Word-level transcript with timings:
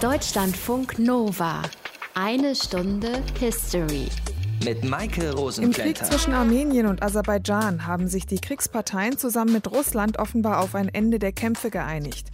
Deutschlandfunk 0.00 1.00
Nova. 1.00 1.60
Eine 2.14 2.54
Stunde 2.54 3.20
History. 3.40 4.06
Mit 4.64 4.84
Maike 4.84 5.34
Im 5.60 5.72
Krieg 5.72 5.96
zwischen 5.96 6.34
Armenien 6.34 6.86
und 6.86 7.02
Aserbaidschan 7.02 7.84
haben 7.84 8.06
sich 8.06 8.24
die 8.24 8.40
Kriegsparteien 8.40 9.18
zusammen 9.18 9.52
mit 9.52 9.68
Russland 9.68 10.20
offenbar 10.20 10.60
auf 10.60 10.76
ein 10.76 10.88
Ende 10.88 11.18
der 11.18 11.32
Kämpfe 11.32 11.70
geeinigt. 11.70 12.28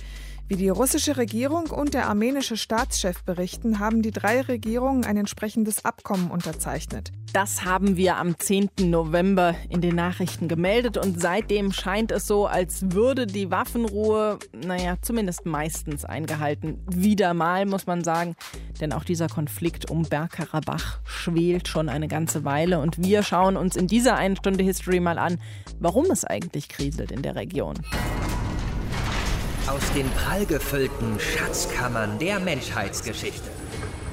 Wie 0.46 0.56
die 0.56 0.68
russische 0.68 1.16
Regierung 1.16 1.70
und 1.70 1.94
der 1.94 2.06
armenische 2.06 2.58
Staatschef 2.58 3.24
berichten, 3.24 3.78
haben 3.78 4.02
die 4.02 4.10
drei 4.10 4.42
Regierungen 4.42 5.04
ein 5.04 5.16
entsprechendes 5.16 5.86
Abkommen 5.86 6.30
unterzeichnet. 6.30 7.12
Das 7.32 7.64
haben 7.64 7.96
wir 7.96 8.18
am 8.18 8.38
10. 8.38 8.68
November 8.82 9.54
in 9.70 9.80
den 9.80 9.96
Nachrichten 9.96 10.46
gemeldet 10.46 10.98
und 10.98 11.18
seitdem 11.18 11.72
scheint 11.72 12.12
es 12.12 12.26
so, 12.26 12.46
als 12.46 12.92
würde 12.92 13.26
die 13.26 13.50
Waffenruhe, 13.50 14.38
naja, 14.52 14.96
zumindest 15.00 15.46
meistens 15.46 16.04
eingehalten. 16.04 16.78
Wieder 16.90 17.32
mal, 17.32 17.64
muss 17.64 17.86
man 17.86 18.04
sagen, 18.04 18.36
denn 18.82 18.92
auch 18.92 19.04
dieser 19.04 19.28
Konflikt 19.28 19.90
um 19.90 20.02
Bergkarabach 20.02 21.00
schwelt 21.04 21.68
schon 21.68 21.88
eine 21.88 22.06
ganze 22.06 22.44
Weile 22.44 22.80
und 22.80 23.02
wir 23.02 23.22
schauen 23.22 23.56
uns 23.56 23.76
in 23.76 23.86
dieser 23.86 24.16
einen 24.16 24.36
Stunde 24.36 24.62
History 24.62 25.00
mal 25.00 25.18
an, 25.18 25.40
warum 25.80 26.10
es 26.10 26.24
eigentlich 26.26 26.68
kriselt 26.68 27.10
in 27.12 27.22
der 27.22 27.34
Region. 27.34 27.76
Aus 29.66 29.90
den 29.94 30.10
prallgefüllten 30.10 31.18
Schatzkammern 31.18 32.18
der 32.18 32.38
Menschheitsgeschichte. 32.38 33.48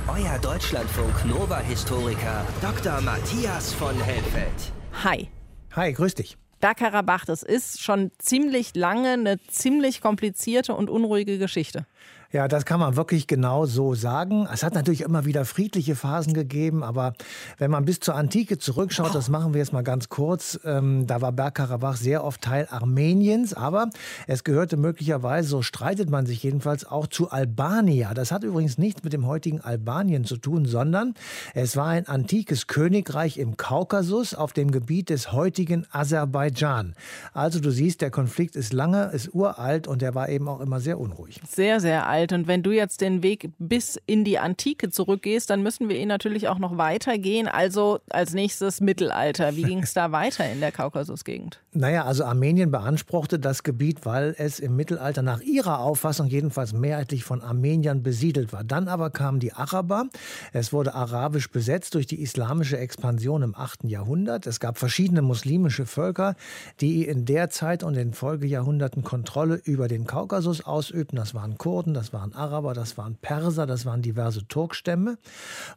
Euer 0.07 0.39
Deutschlandfunk 0.39 1.25
Nova-Historiker 1.25 2.45
Dr. 2.61 3.01
Matthias 3.01 3.73
von 3.73 3.99
Helfeld. 4.01 4.71
Hi. 5.03 5.29
Hi, 5.75 5.91
grüß 5.91 6.15
dich. 6.15 6.37
Bergkarabach, 6.61 7.25
das 7.25 7.43
ist 7.43 7.81
schon 7.81 8.11
ziemlich 8.17 8.75
lange 8.75 9.09
eine 9.09 9.39
ziemlich 9.47 9.99
komplizierte 9.99 10.73
und 10.73 10.89
unruhige 10.89 11.37
Geschichte. 11.37 11.85
Ja, 12.33 12.47
das 12.47 12.63
kann 12.63 12.79
man 12.79 12.95
wirklich 12.95 13.27
genau 13.27 13.65
so 13.65 13.93
sagen. 13.93 14.47
Es 14.53 14.63
hat 14.63 14.73
natürlich 14.73 15.01
immer 15.01 15.25
wieder 15.25 15.43
friedliche 15.43 15.95
Phasen 15.95 16.33
gegeben, 16.33 16.81
aber 16.81 17.13
wenn 17.57 17.69
man 17.69 17.83
bis 17.83 17.99
zur 17.99 18.15
Antike 18.15 18.57
zurückschaut, 18.57 19.13
das 19.13 19.27
machen 19.27 19.53
wir 19.53 19.59
jetzt 19.59 19.73
mal 19.73 19.83
ganz 19.83 20.07
kurz, 20.07 20.57
ähm, 20.63 21.07
da 21.07 21.19
war 21.19 21.33
Bergkarabach 21.33 21.97
sehr 21.97 22.23
oft 22.23 22.41
Teil 22.41 22.69
Armeniens, 22.71 23.53
aber 23.53 23.89
es 24.27 24.45
gehörte 24.45 24.77
möglicherweise, 24.77 25.49
so 25.49 25.61
streitet 25.61 26.09
man 26.09 26.25
sich 26.25 26.41
jedenfalls, 26.41 26.85
auch 26.85 27.07
zu 27.07 27.31
Albania. 27.31 28.13
Das 28.13 28.31
hat 28.31 28.45
übrigens 28.45 28.77
nichts 28.77 29.03
mit 29.03 29.11
dem 29.11 29.27
heutigen 29.27 29.59
Albanien 29.59 30.23
zu 30.23 30.37
tun, 30.37 30.65
sondern 30.65 31.15
es 31.53 31.75
war 31.75 31.87
ein 31.87 32.07
antikes 32.07 32.67
Königreich 32.67 33.39
im 33.39 33.57
Kaukasus 33.57 34.33
auf 34.35 34.53
dem 34.53 34.71
Gebiet 34.71 35.09
des 35.09 35.33
heutigen 35.33 35.85
Aserbaidschan. 35.91 36.95
Also 37.33 37.59
du 37.59 37.71
siehst, 37.71 37.99
der 37.99 38.09
Konflikt 38.09 38.55
ist 38.55 38.71
lange, 38.71 39.11
ist 39.11 39.33
uralt 39.33 39.89
und 39.89 40.01
der 40.01 40.15
war 40.15 40.29
eben 40.29 40.47
auch 40.47 40.61
immer 40.61 40.79
sehr 40.79 40.97
unruhig. 40.97 41.41
Sehr, 41.49 41.81
sehr 41.81 42.07
alt. 42.07 42.20
Und 42.31 42.47
wenn 42.47 42.61
du 42.61 42.71
jetzt 42.71 43.01
den 43.01 43.23
Weg 43.23 43.49
bis 43.57 43.99
in 44.05 44.23
die 44.23 44.37
Antike 44.37 44.89
zurückgehst, 44.89 45.49
dann 45.49 45.63
müssen 45.63 45.89
wir 45.89 45.97
ihn 45.97 46.07
natürlich 46.07 46.47
auch 46.47 46.59
noch 46.59 46.77
weitergehen. 46.77 47.47
Also 47.47 47.99
als 48.09 48.33
nächstes 48.33 48.81
Mittelalter. 48.81 49.55
Wie 49.55 49.63
ging 49.71 49.79
es 49.79 49.93
da 49.93 50.11
weiter 50.11 50.49
in 50.49 50.59
der 50.59 50.71
Kaukasusgegend? 50.71 51.59
Naja, 51.73 52.05
also 52.05 52.25
Armenien 52.25 52.69
beanspruchte 52.69 53.39
das 53.39 53.63
Gebiet, 53.63 54.05
weil 54.05 54.35
es 54.37 54.59
im 54.59 54.75
Mittelalter 54.75 55.21
nach 55.21 55.41
ihrer 55.41 55.79
Auffassung 55.79 56.27
jedenfalls 56.27 56.73
mehrheitlich 56.73 57.23
von 57.23 57.41
Armeniern 57.41 58.03
besiedelt 58.03 58.53
war. 58.53 58.63
Dann 58.63 58.87
aber 58.87 59.09
kamen 59.09 59.39
die 59.39 59.53
Araber. 59.53 60.05
Es 60.53 60.73
wurde 60.73 60.93
arabisch 60.93 61.49
besetzt 61.49 61.95
durch 61.95 62.07
die 62.07 62.21
islamische 62.21 62.77
Expansion 62.77 63.41
im 63.41 63.55
8. 63.55 63.85
Jahrhundert. 63.85 64.47
Es 64.47 64.59
gab 64.59 64.77
verschiedene 64.77 65.21
muslimische 65.21 65.85
Völker, 65.85 66.35
die 66.81 67.05
in 67.05 67.25
der 67.25 67.49
Zeit 67.49 67.83
und 67.83 67.95
in 67.95 68.13
Folgejahrhunderten 68.13 69.03
Kontrolle 69.03 69.61
über 69.63 69.87
den 69.87 70.05
Kaukasus 70.05 70.61
ausübten. 70.65 71.15
Das 71.15 71.33
waren 71.33 71.57
Kurden, 71.57 71.93
das 71.93 72.10
waren 72.13 72.33
Araber, 72.33 72.73
das 72.73 72.97
waren 72.97 73.15
Perser, 73.15 73.65
das 73.65 73.85
waren 73.85 74.01
diverse 74.01 74.47
Turkstämme. 74.47 75.17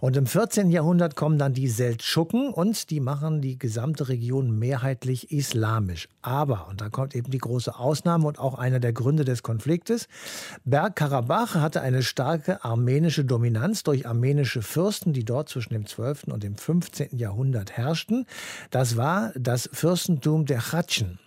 Und 0.01 0.17
im 0.17 0.27
14. 0.27 0.71
Jahrhundert 0.71 1.17
kommen 1.17 1.39
dann 1.39 1.55
die 1.55 1.69
Seldschuken 1.69 2.53
und 2.53 2.91
die 2.91 3.01
machen 3.01 3.41
die 3.41 3.59
gesamte 3.59 4.09
Region 4.09 4.59
mehrheitlich 4.59 5.31
islamisch. 5.31 6.09
Aber, 6.23 6.69
und 6.69 6.81
da 6.81 6.89
kommt 6.89 7.15
eben 7.15 7.31
die 7.31 7.39
große 7.39 7.79
Ausnahme 7.79 8.27
und 8.27 8.39
auch 8.39 8.59
einer 8.59 8.81
der 8.81 8.93
Gründe 8.93 9.25
des 9.25 9.43
Konfliktes, 9.43 10.09
Bergkarabach 10.65 11.55
hatte 11.55 11.81
eine 11.81 12.03
starke 12.03 12.65
armenische 12.65 13.25
Dominanz 13.25 13.83
durch 13.83 14.07
armenische 14.07 14.63
Fürsten, 14.63 15.13
die 15.13 15.25
dort 15.25 15.49
zwischen 15.49 15.73
dem 15.73 15.87
12. 15.87 16.25
und 16.25 16.43
dem 16.43 16.57
15. 16.57 17.17
Jahrhundert 17.17 17.77
herrschten. 17.77 18.27
Das 18.71 18.97
war 18.97 19.33
das 19.37 19.69
Fürstentum 19.73 20.47
der 20.47 20.61
Chatschen. 20.61 21.19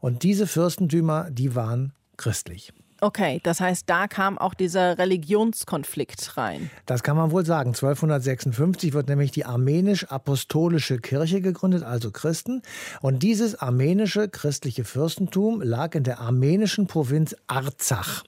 Und 0.00 0.22
diese 0.22 0.46
Fürstentümer, 0.46 1.30
die 1.30 1.54
waren 1.54 1.92
christlich. 2.16 2.72
Okay, 3.02 3.40
das 3.42 3.60
heißt, 3.60 3.90
da 3.90 4.06
kam 4.06 4.38
auch 4.38 4.54
dieser 4.54 4.96
Religionskonflikt 4.96 6.36
rein. 6.36 6.70
Das 6.86 7.02
kann 7.02 7.16
man 7.16 7.32
wohl 7.32 7.44
sagen. 7.44 7.70
1256 7.70 8.92
wird 8.92 9.08
nämlich 9.08 9.32
die 9.32 9.44
armenisch-apostolische 9.44 11.00
Kirche 11.00 11.40
gegründet, 11.40 11.82
also 11.82 12.12
Christen. 12.12 12.62
Und 13.00 13.24
dieses 13.24 13.56
armenische 13.56 14.28
christliche 14.28 14.84
Fürstentum 14.84 15.62
lag 15.62 15.96
in 15.96 16.04
der 16.04 16.20
armenischen 16.20 16.86
Provinz 16.86 17.34
Arzach. 17.48 18.22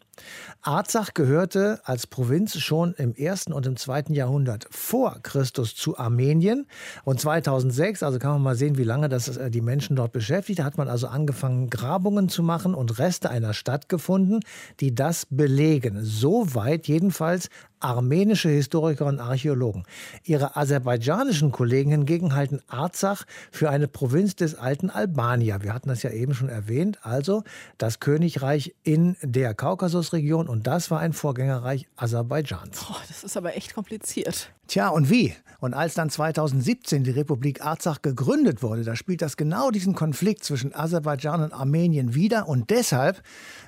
Arzach 0.62 1.14
gehörte 1.14 1.80
als 1.84 2.06
Provinz 2.06 2.58
schon 2.58 2.94
im 2.94 3.14
ersten 3.14 3.52
und 3.52 3.66
im 3.66 3.76
zweiten 3.76 4.14
Jahrhundert 4.14 4.66
vor 4.70 5.18
Christus 5.22 5.74
zu 5.74 5.98
Armenien. 5.98 6.66
Und 7.04 7.20
2006, 7.20 8.02
also 8.02 8.18
kann 8.18 8.32
man 8.32 8.42
mal 8.42 8.56
sehen, 8.56 8.78
wie 8.78 8.84
lange 8.84 9.08
das 9.08 9.36
äh, 9.36 9.50
die 9.50 9.60
Menschen 9.60 9.96
dort 9.96 10.12
beschäftigt, 10.12 10.62
hat 10.62 10.78
man 10.78 10.88
also 10.88 11.06
angefangen, 11.06 11.70
Grabungen 11.70 12.28
zu 12.28 12.42
machen 12.42 12.74
und 12.74 12.98
Reste 12.98 13.30
einer 13.30 13.54
Stadt 13.54 13.88
gefunden, 13.88 14.40
die 14.80 14.94
das 14.94 15.26
belegen. 15.28 15.98
Soweit 16.02 16.88
jedenfalls 16.88 17.48
armenische 17.84 18.48
Historiker 18.48 19.06
und 19.06 19.20
Archäologen. 19.20 19.84
Ihre 20.24 20.56
aserbaidschanischen 20.56 21.52
Kollegen 21.52 21.90
hingegen 21.90 22.34
halten 22.34 22.60
Arzach 22.66 23.24
für 23.52 23.68
eine 23.68 23.88
Provinz 23.88 24.34
des 24.34 24.54
alten 24.54 24.88
Albania. 24.90 25.62
Wir 25.62 25.74
hatten 25.74 25.90
das 25.90 26.02
ja 26.02 26.10
eben 26.10 26.34
schon 26.34 26.48
erwähnt. 26.48 26.98
Also 27.02 27.44
das 27.76 28.00
Königreich 28.00 28.74
in 28.82 29.16
der 29.22 29.54
Kaukasusregion 29.54 30.48
und 30.48 30.66
das 30.66 30.90
war 30.90 31.00
ein 31.00 31.12
Vorgängerreich 31.12 31.86
Aserbaidschans. 31.96 32.84
Boah, 32.86 33.00
das 33.06 33.22
ist 33.22 33.36
aber 33.36 33.56
echt 33.56 33.74
kompliziert. 33.74 34.50
Tja, 34.66 34.88
und 34.88 35.10
wie? 35.10 35.34
Und 35.64 35.72
als 35.72 35.94
dann 35.94 36.10
2017 36.10 37.04
die 37.04 37.10
Republik 37.10 37.64
Arzach 37.64 38.02
gegründet 38.02 38.62
wurde, 38.62 38.84
da 38.84 38.96
spielt 38.96 39.22
das 39.22 39.38
genau 39.38 39.70
diesen 39.70 39.94
Konflikt 39.94 40.44
zwischen 40.44 40.74
Aserbaidschan 40.74 41.42
und 41.42 41.54
Armenien 41.54 42.14
wieder. 42.14 42.48
Und 42.48 42.68
deshalb 42.68 43.22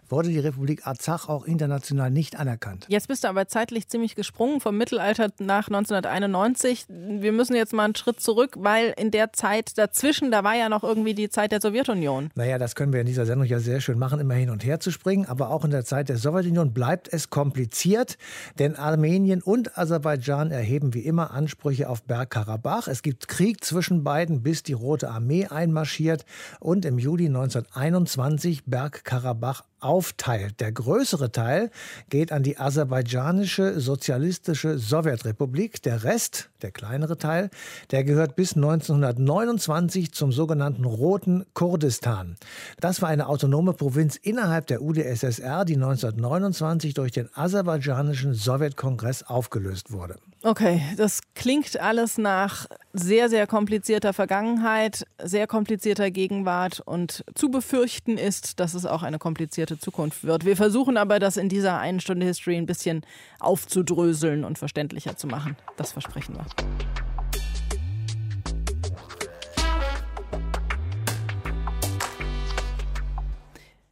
wurde 0.09 0.29
die 0.29 0.39
Republik 0.39 0.87
Arzach 0.87 1.31
auch 1.31 1.47
international 1.47 2.11
nicht 2.11 2.39
anerkannt. 2.39 2.85
Jetzt 2.89 3.09
bist 3.09 3.25
du 3.25 3.29
aber 3.29 3.49
zeitlich 3.49 3.89
ziemlich 3.89 4.15
gesprungen 4.15 4.61
vom 4.61 4.77
Mittelalter 4.77 5.31
nach 5.39 5.69
1991. 5.69 6.85
Wir 6.89 7.33
müssen 7.33 7.57
jetzt 7.57 7.73
mal 7.73 7.85
einen 7.85 7.97
Schritt 7.97 8.21
zurück, 8.21 8.57
weil 8.59 8.93
in 8.99 9.11
der 9.11 9.33
Zeit 9.33 9.79
dazwischen, 9.79 10.31
da 10.31 10.45
war 10.45 10.55
ja 10.55 10.69
noch 10.69 10.85
irgendwie 10.85 11.15
die 11.15 11.31
Zeit 11.31 11.51
der 11.51 11.63
Sowjetunion. 11.63 12.29
Naja, 12.35 12.59
das 12.59 12.75
können 12.75 12.93
wir 12.93 13.01
in 13.01 13.07
dieser 13.07 13.25
Sendung 13.25 13.47
ja 13.47 13.59
sehr 13.59 13.81
schön 13.81 13.99
machen, 13.99 14.21
immer 14.21 14.35
hin 14.35 14.51
und 14.51 14.65
her 14.65 14.81
zu 14.81 14.91
springen. 14.91 15.25
Aber 15.27 15.49
auch 15.49 15.65
in 15.65 15.71
der 15.71 15.87
Zeit 15.87 16.11
der 16.11 16.19
Sowjetunion 16.19 16.75
bleibt 16.75 17.11
es 17.11 17.31
kompliziert, 17.31 18.19
denn 18.59 18.77
Armenien 18.77 19.43
und 19.43 19.79
Aserbaidschan 19.79 20.51
erheben 20.51 20.86
wie 20.95 21.01
immer 21.01 21.31
Ansprüche 21.31 21.89
auf 21.89 22.03
Bergkarabach. 22.03 22.89
Es 22.89 23.03
gibt 23.03 23.29
Krieg 23.29 23.65
zwischen 23.65 24.05
beiden, 24.05 24.43
bis 24.43 24.63
die 24.63 24.73
Rote 24.73 25.11
Armee 25.11 25.47
einmarschiert 25.47 26.25
und 26.61 26.85
im 26.85 26.99
Juli 26.99 27.27
1921 27.27 28.65
Bergkarabach 28.65 29.65
aufteilt. 29.87 30.61
Der 30.61 30.73
größere 30.73 31.31
Teil 31.31 31.71
geht 32.11 32.33
an 32.33 32.43
die 32.43 32.59
aserbaidschanische 32.59 33.81
sozialistische 33.81 34.79
Sowjetrepublik. 34.79 35.81
Der 35.83 36.03
Rest, 36.03 36.51
der 36.63 36.73
kleinere 36.73 37.17
Teil, 37.17 37.51
der 37.93 38.03
gehört 38.03 38.35
bis 38.35 38.57
1929 38.57 40.13
zum 40.13 40.33
sogenannten 40.33 40.85
Roten 40.85 41.47
Kurdistan. 41.55 42.37
Das 42.81 43.01
war 43.01 43.09
eine 43.09 43.29
autonome 43.29 43.73
Provinz 43.73 44.17
innerhalb 44.17 44.67
der 44.67 44.83
UdSSR, 44.83 45.65
die 45.65 45.77
1929 45.77 46.95
durch 46.95 47.13
den 47.13 47.29
aserbaidschanischen 47.35 48.35
Sowjetkongress 48.35 49.23
aufgelöst 49.23 49.93
wurde. 49.93 50.17
Okay, 50.43 50.81
das 50.97 51.21
klingt 51.35 51.79
alles 51.81 52.19
nach 52.19 52.67
sehr, 52.93 53.29
sehr 53.29 53.47
komplizierter 53.47 54.13
Vergangenheit, 54.13 55.05
sehr 55.23 55.47
komplizierter 55.47 56.11
Gegenwart 56.11 56.81
und 56.81 57.25
zu 57.35 57.51
befürchten 57.51 58.17
ist, 58.17 58.61
dass 58.61 58.75
es 58.75 58.87
auch 58.87 59.03
eine 59.03 59.19
komplizierte 59.19 59.76
Zukunft 59.79 60.25
wird. 60.25 60.45
Wir 60.45 60.57
versuchen 60.57 60.97
aber, 60.97 61.19
das 61.19 61.37
in 61.37 61.49
dieser 61.49 61.79
einen 61.79 62.01
Stunde 62.01 62.27
History 62.27 62.57
ein 62.57 62.67
bisschen 62.67 63.03
aufzudröseln 63.41 64.45
und 64.45 64.59
verständlicher 64.59 65.17
zu 65.17 65.27
machen. 65.27 65.57
Das 65.77 65.93
versprechen 65.93 66.37
wir. 66.37 66.47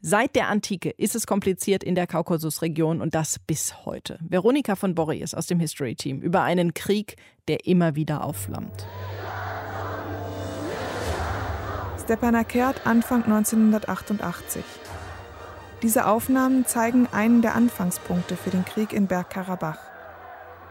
Seit 0.06 0.36
der 0.36 0.48
Antike 0.48 0.90
ist 0.90 1.14
es 1.14 1.26
kompliziert 1.26 1.82
in 1.82 1.94
der 1.94 2.06
Kaukasusregion 2.06 3.00
und 3.00 3.14
das 3.14 3.38
bis 3.38 3.86
heute. 3.86 4.18
Veronika 4.20 4.76
von 4.76 4.94
Borries 4.94 5.32
aus 5.32 5.46
dem 5.46 5.58
History 5.60 5.94
Team 5.94 6.20
über 6.20 6.42
einen 6.42 6.74
Krieg, 6.74 7.16
der 7.48 7.64
immer 7.64 7.94
wieder 7.94 8.22
aufflammt. 8.22 8.86
Stepanakert 12.04 12.86
Anfang 12.86 13.24
1988. 13.24 14.62
Diese 15.84 16.06
Aufnahmen 16.06 16.64
zeigen 16.64 17.06
einen 17.12 17.42
der 17.42 17.54
Anfangspunkte 17.54 18.38
für 18.38 18.48
den 18.48 18.64
Krieg 18.64 18.94
in 18.94 19.06
Bergkarabach. 19.06 19.76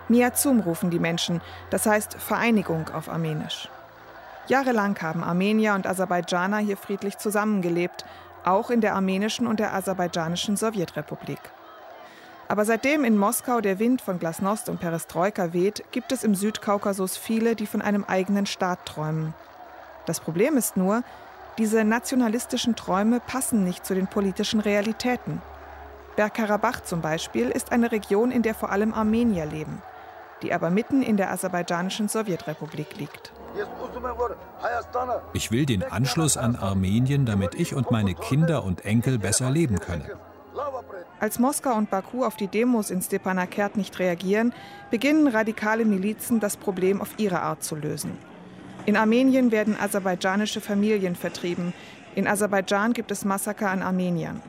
Miazum 0.10 0.60
rufen 0.60 0.90
die 0.90 0.98
Menschen, 0.98 1.40
das 1.70 1.86
heißt 1.86 2.16
Vereinigung 2.16 2.90
auf 2.90 3.10
Armenisch. 3.10 3.70
Jahrelang 4.48 5.00
haben 5.04 5.24
Armenier 5.24 5.76
und 5.76 5.86
Aserbaidschaner 5.86 6.58
hier 6.58 6.78
friedlich 6.78 7.20
zusammengelebt, 7.20 8.06
auch 8.44 8.72
in 8.72 8.82
der 8.82 8.96
armenischen 8.96 9.46
und 9.46 9.60
der 9.60 9.76
aserbaidschanischen 9.76 10.58
Sowjetrepublik. 10.58 11.42
Aber 12.48 12.66
seitdem 12.66 13.04
in 13.04 13.16
Moskau 13.16 13.62
der 13.62 13.78
Wind 13.78 14.02
von 14.02 14.18
Glasnost 14.18 14.68
und 14.68 14.80
Perestroika 14.80 15.54
weht, 15.54 15.84
gibt 15.92 16.12
es 16.12 16.24
im 16.24 16.34
Südkaukasus 16.34 17.18
viele, 17.18 17.56
die 17.56 17.68
von 17.68 17.84
einem 17.84 18.04
eigenen 18.04 18.48
Staat 18.48 18.88
träumen. 18.88 19.36
Das 20.08 20.20
Problem 20.20 20.58
ist 20.58 20.76
nur, 20.76 21.04
diese 21.58 21.84
nationalistischen 21.84 22.76
Träume 22.76 23.20
passen 23.20 23.64
nicht 23.64 23.86
zu 23.86 23.94
den 23.94 24.08
politischen 24.08 24.60
Realitäten. 24.60 25.42
Bergkarabach 26.16 26.82
zum 26.82 27.02
Beispiel 27.02 27.50
ist 27.50 27.72
eine 27.72 27.92
Region, 27.92 28.32
in 28.32 28.42
der 28.42 28.56
vor 28.56 28.72
allem 28.72 28.94
Armenier 28.94 29.46
leben, 29.46 29.82
die 30.42 30.54
aber 30.54 30.70
mitten 30.70 31.02
in 31.02 31.18
der 31.18 31.32
aserbaidschanischen 31.32 32.08
Sowjetrepublik 32.08 32.98
liegt. 32.98 33.34
Ich 35.34 35.52
will 35.52 35.66
den 35.66 35.84
Anschluss 35.84 36.38
an 36.38 36.56
Armenien, 36.56 37.26
damit 37.26 37.56
ich 37.56 37.76
und 37.76 37.92
meine 37.92 38.16
Kinder 38.16 38.64
und 38.64 38.86
Enkel 38.86 39.20
besser 39.20 39.52
leben 39.52 39.80
können. 39.80 40.06
Als 41.20 41.40
Moskau 41.40 41.76
und 41.76 41.90
Baku 41.90 42.26
auf 42.26 42.36
die 42.36 42.48
Demos 42.48 42.90
in 42.90 43.02
Stepanakert 43.02 43.78
nicht 43.78 43.98
reagieren, 44.00 44.54
beginnen 44.92 45.28
radikale 45.28 45.86
Milizen 45.86 46.40
das 46.40 46.58
Problem 46.58 47.02
auf 47.02 47.18
ihre 47.18 47.42
Art 47.42 47.64
zu 47.64 47.76
lösen. 47.76 48.18
In 48.86 48.98
Armenien 48.98 49.52
werden 49.52 49.78
aserbaidschanische 49.80 50.60
Familien 50.60 51.16
vertrieben. 51.16 51.74
In 52.16 52.28
Aserbaidschan 52.28 52.94
gibt 52.94 53.12
es 53.12 53.24
Massaker 53.24 53.70
an 53.70 53.82
Armeniern. 53.82 54.42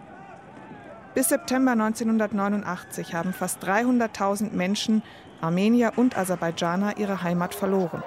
Bis 1.15 1.29
September 1.29 1.73
1989 1.73 3.15
haben 3.15 3.33
fast 3.33 3.63
300.000 3.63 4.53
Menschen, 4.53 5.03
Armenier 5.41 5.93
und 5.95 6.19
Aserbaidschaner, 6.19 6.99
ihre 6.99 7.23
Heimat 7.23 7.55
verloren. 7.55 8.03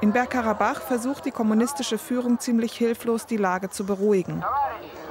In 0.00 0.12
Bergkarabach 0.12 0.80
versucht 0.80 1.26
die 1.26 1.30
kommunistische 1.30 1.98
Führung 1.98 2.40
ziemlich 2.40 2.72
hilflos, 2.72 3.26
die 3.26 3.36
Lage 3.36 3.70
zu 3.70 3.84
beruhigen. 3.84 4.42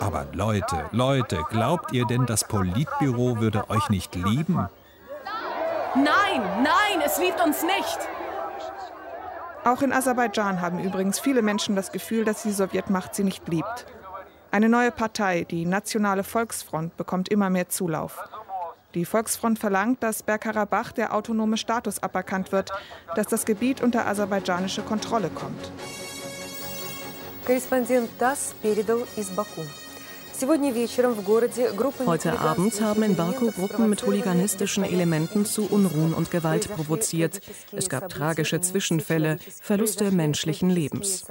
Aber 0.02 0.26
Leute, 0.34 0.86
Leute, 0.92 1.44
glaubt 1.50 1.94
ihr 1.94 2.06
denn, 2.06 2.26
das 2.26 2.44
Politbüro 2.44 3.40
würde 3.40 3.70
euch 3.70 3.90
nicht 3.90 4.16
lieben? 4.16 4.68
Nein, 5.96 6.42
nein, 6.64 7.02
es 7.06 7.18
liebt 7.20 7.42
uns 7.42 7.64
nicht. 7.64 8.00
Auch 9.65 9.81
in 9.81 9.93
Aserbaidschan 9.93 10.61
haben 10.61 10.79
übrigens 10.79 11.19
viele 11.19 11.41
Menschen 11.41 11.75
das 11.75 11.91
Gefühl, 11.91 12.25
dass 12.25 12.43
die 12.43 12.53
Sowjetmacht 12.53 13.15
sie 13.15 13.25
nicht 13.25 13.49
liebt. 13.49 13.87
Eine 14.51 14.69
neue 14.69 14.93
Partei, 14.93 15.45
die 15.45 15.65
Nationale 15.65 16.23
Volksfront, 16.23 16.97
bekommt 16.97 17.29
immer 17.29 17.51
mehr 17.51 17.69
Zulauf. 17.69 18.19
Die 18.95 19.05
Volksfront 19.05 19.59
verlangt, 19.59 20.03
dass 20.03 20.23
Bergkarabach 20.23 20.93
der 20.93 21.15
autonome 21.15 21.57
Status 21.57 22.03
aberkannt 22.03 22.53
wird, 22.53 22.71
dass 23.17 23.27
das 23.27 23.45
Gebiet 23.45 23.81
unter 23.81 24.07
aserbaidschanische 24.07 24.83
Kontrolle 24.83 25.31
kommt. 25.31 25.73
Korrespondent 27.45 28.11
das 28.19 28.55
передал 28.63 29.07
из 29.17 29.31
Baku. 29.31 29.63
Heute 32.06 32.40
Abend 32.40 32.82
haben 32.82 33.04
in 33.04 33.16
Baku 33.16 33.52
Gruppen 33.52 33.90
mit 33.90 34.06
hooliganistischen 34.06 34.86
Elementen 34.86 35.46
zu 35.46 35.70
Unruhen 35.70 36.14
und 36.14 36.32
Gewalt 36.32 36.70
provoziert. 36.70 37.42
Es 37.74 37.90
gab 37.90 38.08
tragische 38.08 38.62
Zwischenfälle, 38.62 39.38
Verluste 39.62 40.12
menschlichen 40.12 40.70
Lebens. 40.70 41.26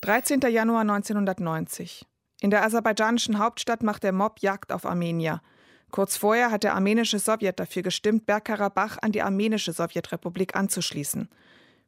13. 0.00 0.40
Januar 0.40 0.80
1990. 0.80 2.06
In 2.40 2.50
der 2.50 2.64
aserbaidschanischen 2.64 3.38
Hauptstadt 3.38 3.82
macht 3.84 4.02
der 4.02 4.12
Mob 4.12 4.40
Jagd 4.40 4.72
auf 4.72 4.84
Armenier. 4.84 5.42
Kurz 5.92 6.16
vorher 6.16 6.50
hat 6.50 6.64
der 6.64 6.74
armenische 6.74 7.20
Sowjet 7.20 7.60
dafür 7.60 7.82
gestimmt, 7.82 8.26
Bergkarabach 8.26 8.98
an 9.00 9.12
die 9.12 9.22
armenische 9.22 9.72
Sowjetrepublik 9.72 10.56
anzuschließen. 10.56 11.28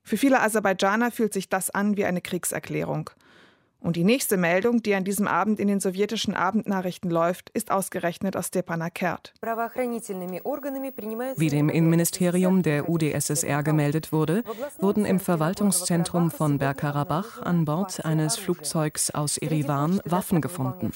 Für 0.04 0.16
viele 0.16 0.40
Aserbaidschaner 0.40 1.10
fühlt 1.10 1.32
sich 1.32 1.48
das 1.48 1.70
an 1.70 1.96
wie 1.96 2.04
eine 2.04 2.20
Kriegserklärung. 2.20 3.10
Und 3.86 3.94
die 3.94 4.02
nächste 4.02 4.36
Meldung, 4.36 4.82
die 4.82 4.96
an 4.96 5.04
diesem 5.04 5.28
Abend 5.28 5.60
in 5.60 5.68
den 5.68 5.78
sowjetischen 5.78 6.34
Abendnachrichten 6.34 7.08
läuft, 7.08 7.50
ist 7.50 7.70
ausgerechnet 7.70 8.36
aus 8.36 8.48
Stepanakert. 8.48 9.32
Wie 11.36 11.48
dem 11.48 11.68
Innenministerium 11.68 12.64
der 12.64 12.88
UdSSR 12.88 13.62
gemeldet 13.62 14.10
wurde, 14.10 14.42
wurden 14.80 15.04
im 15.04 15.20
Verwaltungszentrum 15.20 16.32
von 16.32 16.58
Bergkarabach 16.58 17.40
an 17.42 17.64
Bord 17.64 18.04
eines 18.04 18.36
Flugzeugs 18.36 19.12
aus 19.12 19.38
Erivan 19.38 20.00
Waffen 20.04 20.40
gefunden. 20.40 20.90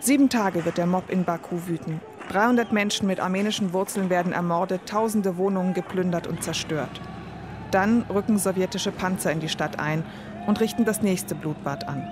Sieben 0.00 0.28
Tage 0.30 0.64
wird 0.64 0.78
der 0.78 0.86
Mob 0.86 1.10
in 1.10 1.24
Baku 1.24 1.66
wüten. 1.66 2.00
300 2.30 2.72
Menschen 2.72 3.06
mit 3.06 3.20
armenischen 3.20 3.74
Wurzeln 3.74 4.08
werden 4.08 4.32
ermordet, 4.32 4.86
tausende 4.86 5.36
Wohnungen 5.36 5.74
geplündert 5.74 6.26
und 6.26 6.42
zerstört. 6.42 7.02
Dann 7.70 8.02
rücken 8.12 8.38
sowjetische 8.38 8.90
Panzer 8.90 9.30
in 9.30 9.40
die 9.40 9.48
Stadt 9.48 9.78
ein 9.78 10.04
und 10.46 10.60
richten 10.60 10.84
das 10.84 11.02
nächste 11.02 11.34
Blutbad 11.34 11.88
an. 11.88 12.06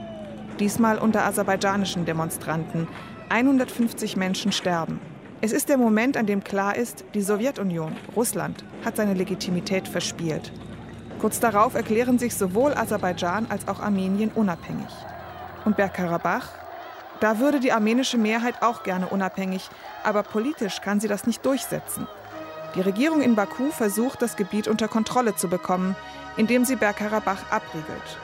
Diesmal 0.59 0.99
unter 0.99 1.25
aserbaidschanischen 1.25 2.05
Demonstranten. 2.05 2.89
150 3.29 4.17
Menschen 4.17 4.53
sterben. 4.53 5.01
Es 5.41 5.53
ist 5.53 5.69
der 5.69 5.79
Moment, 5.79 6.17
an 6.17 6.27
dem 6.27 6.43
klar 6.43 6.75
ist, 6.75 7.05
die 7.15 7.23
Sowjetunion, 7.23 7.95
Russland, 8.17 8.65
hat 8.85 8.97
seine 8.97 9.15
Legitimität 9.15 9.87
verspielt. 9.87 10.53
Kurz 11.21 11.39
darauf 11.39 11.75
erklären 11.75 12.19
sich 12.19 12.35
sowohl 12.35 12.75
Aserbaidschan 12.75 13.47
als 13.49 13.69
auch 13.69 13.81
Armenien 13.81 14.31
unabhängig. 14.35 14.89
Und 15.65 15.77
Bergkarabach? 15.77 16.49
Da 17.21 17.39
würde 17.39 17.61
die 17.61 17.73
armenische 17.73 18.19
Mehrheit 18.19 18.63
auch 18.63 18.83
gerne 18.83 19.09
unabhängig, 19.09 19.69
aber 20.05 20.23
politisch 20.23 20.81
kann 20.81 21.01
sie 21.01 21.09
das 21.09 21.27
nicht 21.27 21.45
durchsetzen. 21.45 22.07
Die 22.75 22.81
Regierung 22.81 23.23
in 23.23 23.35
Baku 23.35 23.71
versucht, 23.71 24.23
das 24.23 24.37
Gebiet 24.37 24.69
unter 24.69 24.89
Kontrolle 24.89 25.35
zu 25.35 25.49
bekommen, 25.49 25.97
indem 26.39 26.65
sie 26.65 26.77
Bergkarabach 26.77 27.51
abriegelt. 27.51 28.19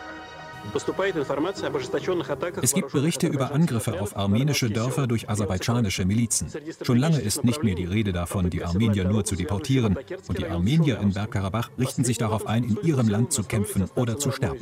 Es 2.62 2.72
gibt 2.72 2.92
Berichte 2.92 3.26
über 3.26 3.52
Angriffe 3.52 4.00
auf 4.00 4.16
armenische 4.16 4.70
Dörfer 4.70 5.06
durch 5.06 5.28
aserbaidschanische 5.28 6.06
Milizen. 6.06 6.50
Schon 6.82 6.96
lange 6.96 7.20
ist 7.20 7.44
nicht 7.44 7.62
mehr 7.62 7.74
die 7.74 7.84
Rede 7.84 8.12
davon, 8.12 8.48
die 8.48 8.64
Armenier 8.64 9.04
nur 9.04 9.24
zu 9.24 9.36
deportieren. 9.36 9.98
Und 10.26 10.38
die 10.38 10.46
Armenier 10.46 11.00
in 11.00 11.12
Bergkarabach 11.12 11.70
richten 11.78 12.04
sich 12.04 12.16
darauf 12.16 12.46
ein, 12.46 12.64
in 12.64 12.78
ihrem 12.82 13.08
Land 13.08 13.32
zu 13.32 13.44
kämpfen 13.44 13.90
oder 13.94 14.16
zu 14.18 14.30
sterben. 14.30 14.58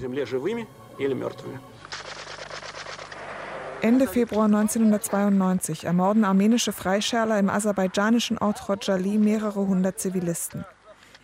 Ende 3.80 4.06
Februar 4.06 4.46
1992 4.46 5.84
ermorden 5.84 6.24
armenische 6.24 6.72
Freischärler 6.72 7.38
im 7.38 7.50
aserbaidschanischen 7.50 8.38
Ort 8.38 8.68
Rojali 8.68 9.18
mehrere 9.18 9.66
hundert 9.66 9.98
Zivilisten. 10.00 10.64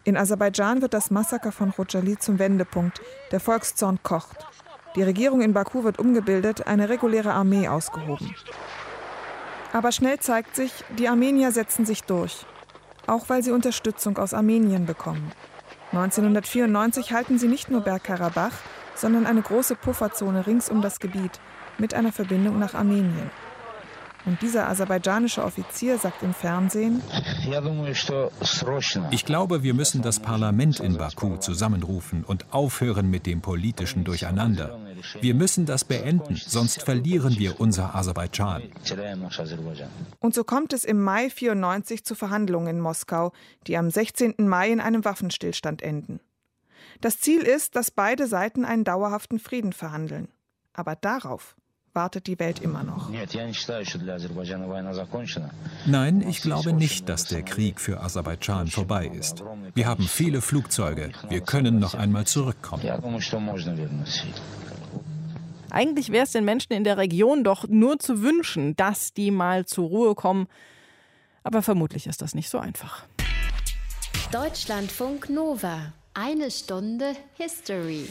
In 0.08 0.16
Aserbaidschan 0.16 0.80
wird 0.80 0.94
das 0.94 1.10
Massaker 1.10 1.52
von 1.52 1.68
Rojali 1.68 2.16
zum 2.16 2.38
Wendepunkt. 2.38 3.02
Der 3.30 3.40
Volkszorn 3.40 3.98
kocht. 4.02 4.38
Die 4.96 5.02
Regierung 5.02 5.42
in 5.42 5.52
Baku 5.52 5.84
wird 5.84 5.98
umgebildet, 5.98 6.66
eine 6.66 6.88
reguläre 6.88 7.34
Armee 7.34 7.68
ausgehoben. 7.68 8.34
Aber 9.74 9.92
schnell 9.92 10.18
zeigt 10.18 10.56
sich, 10.56 10.72
die 10.96 11.08
Armenier 11.08 11.52
setzen 11.52 11.84
sich 11.84 12.04
durch. 12.04 12.46
Auch 13.06 13.28
weil 13.28 13.42
sie 13.42 13.50
Unterstützung 13.50 14.16
aus 14.16 14.32
Armenien 14.32 14.86
bekommen. 14.86 15.30
1994 15.92 17.12
halten 17.12 17.38
sie 17.38 17.48
nicht 17.48 17.70
nur 17.70 17.82
Bergkarabach, 17.82 18.54
sondern 18.94 19.26
eine 19.26 19.42
große 19.42 19.74
Pufferzone 19.74 20.46
rings 20.46 20.70
um 20.70 20.80
das 20.80 21.00
Gebiet 21.00 21.38
mit 21.76 21.92
einer 21.92 22.12
Verbindung 22.12 22.58
nach 22.58 22.72
Armenien. 22.72 23.30
Und 24.28 24.42
dieser 24.42 24.68
aserbaidschanische 24.68 25.42
Offizier 25.42 25.97
sagt 25.97 26.23
im 26.23 26.35
Fernsehen, 26.35 27.02
ich 29.11 29.25
glaube, 29.25 29.62
wir 29.62 29.73
müssen 29.73 30.02
das 30.02 30.20
Parlament 30.20 30.80
in 30.80 30.99
Baku 30.99 31.38
zusammenrufen 31.38 32.25
und 32.25 32.52
aufhören 32.52 33.08
mit 33.08 33.25
dem 33.25 33.40
politischen 33.40 34.04
Durcheinander. 34.04 34.78
Wir 35.23 35.32
müssen 35.32 35.64
das 35.64 35.85
beenden, 35.85 36.37
sonst 36.37 36.82
verlieren 36.82 37.38
wir 37.38 37.58
unser 37.58 37.94
Aserbaidschan. 37.94 38.64
Und 40.20 40.35
so 40.35 40.44
kommt 40.44 40.75
es 40.75 40.85
im 40.85 41.02
Mai 41.02 41.30
94 41.30 42.04
zu 42.04 42.14
Verhandlungen 42.14 42.68
in 42.68 42.80
Moskau, 42.80 43.32
die 43.66 43.78
am 43.78 43.88
16. 43.88 44.35
Mai 44.47 44.70
in 44.70 44.80
einem 44.80 45.06
Waffenstillstand 45.06 45.80
enden. 45.80 46.20
Das 47.00 47.18
Ziel 47.18 47.40
ist, 47.40 47.76
dass 47.76 47.90
beide 47.90 48.26
Seiten 48.26 48.66
einen 48.66 48.85
dauerhaften 48.85 49.38
Frieden 49.38 49.73
verhandeln. 49.73 50.28
Aber 50.75 50.97
darauf 50.97 51.56
wartet 51.95 52.26
die 52.26 52.38
Welt 52.38 52.61
immer 52.61 52.83
noch. 52.83 53.11
Nein, 55.87 56.25
ich 56.28 56.42
glaube 56.42 56.73
nicht, 56.73 57.09
dass 57.09 57.25
der 57.25 57.42
Krieg 57.42 57.80
für 57.80 58.00
Aserbaidschan 58.00 58.68
vorbei 58.68 59.07
ist. 59.07 59.42
Wir 59.75 59.87
haben 59.87 60.04
viele 60.04 60.40
Flugzeuge. 60.40 61.11
Wir 61.28 61.40
können 61.40 61.78
noch 61.78 61.95
einmal 61.95 62.26
zurückkommen. 62.26 62.83
Eigentlich 65.71 66.11
wäre 66.11 66.25
es 66.25 66.33
den 66.33 66.45
Menschen 66.45 66.73
in 66.73 66.85
der 66.85 66.97
Region 66.97 67.45
doch 67.45 67.68
nur 67.68 67.99
zu 67.99 68.23
wünschen, 68.23 68.75
dass 68.76 69.12
die 69.12 69.30
mal 69.30 69.66
zur 69.66 69.88
Ruhe 69.88 70.14
kommen. 70.14 70.49
Aber 71.42 71.62
vermutlich 71.62 72.07
ist 72.07 72.23
das 72.23 72.35
nicht 72.35 72.49
so 72.49 72.59
einfach. 72.59 73.04
Deutschlandfunk 74.33 75.30
Nova. 75.30 75.92
Eine 76.14 76.50
Stunde 76.50 77.14
History. 77.35 78.09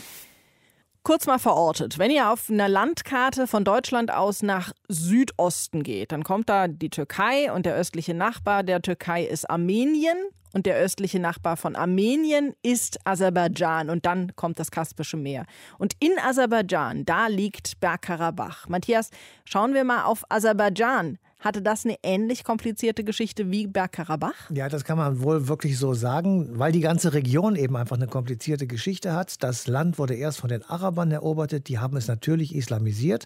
Kurz 1.08 1.26
mal 1.26 1.40
verortet. 1.40 2.00
Wenn 2.00 2.12
ihr 2.12 2.30
auf 2.30 2.50
einer 2.50 2.68
Landkarte 2.68 3.48
von 3.48 3.64
Deutschland 3.64 4.12
aus 4.12 4.44
nach 4.44 4.74
Südosten 4.90 5.84
geht, 5.84 6.12
dann 6.12 6.26
kommt 6.26 6.50
da 6.50 6.68
die 6.68 6.90
Türkei 6.90 7.50
und 7.50 7.66
der 7.66 7.76
östliche 7.76 8.14
Nachbar 8.14 8.62
der 8.62 8.82
Türkei 8.82 9.24
ist 9.24 9.50
Armenien 9.50 10.18
und 10.52 10.66
der 10.66 10.76
östliche 10.76 11.22
Nachbar 11.22 11.56
von 11.56 11.78
Armenien 11.78 12.56
ist 12.62 13.00
Aserbaidschan 13.06 13.90
und 13.90 14.06
dann 14.06 14.36
kommt 14.36 14.60
das 14.60 14.70
Kaspische 14.70 15.16
Meer. 15.16 15.46
Und 15.78 15.94
in 16.02 16.12
Aserbaidschan, 16.22 17.06
da 17.06 17.28
liegt 17.28 17.80
Bergkarabach. 17.80 18.68
Matthias, 18.68 19.10
schauen 19.46 19.74
wir 19.74 19.86
mal 19.86 20.04
auf 20.04 20.26
Aserbaidschan. 20.28 21.20
Hatte 21.39 21.62
das 21.62 21.86
eine 21.86 21.98
ähnlich 22.01 22.44
komplizierte 22.44 23.03
Geschichte 23.03 23.51
wie 23.51 23.67
Bergkarabach? 23.67 24.50
Ja, 24.50 24.70
das 24.70 24.84
kann 24.84 24.98
man 24.98 25.22
wohl 25.22 25.48
wirklich 25.48 25.77
so 25.77 25.94
sagen, 25.94 26.58
weil 26.58 26.72
die 26.72 26.79
ganze 26.79 27.13
Region 27.13 27.56
eben 27.56 27.75
einfach 27.77 27.96
eine 27.96 28.08
komplizierte 28.08 28.65
Geschichte 28.65 29.13
hat. 29.13 29.44
Das 29.44 29.67
Land 29.67 30.00
wurde 30.00 30.15
erst 30.15 30.39
von 30.39 30.50
den 30.50 30.63
Arabern 30.63 31.12
erobert, 31.12 31.67
die 31.67 31.77
haben 31.77 31.96
es 31.96 32.08
natürlich 32.08 32.56
islamisiert. 32.56 33.25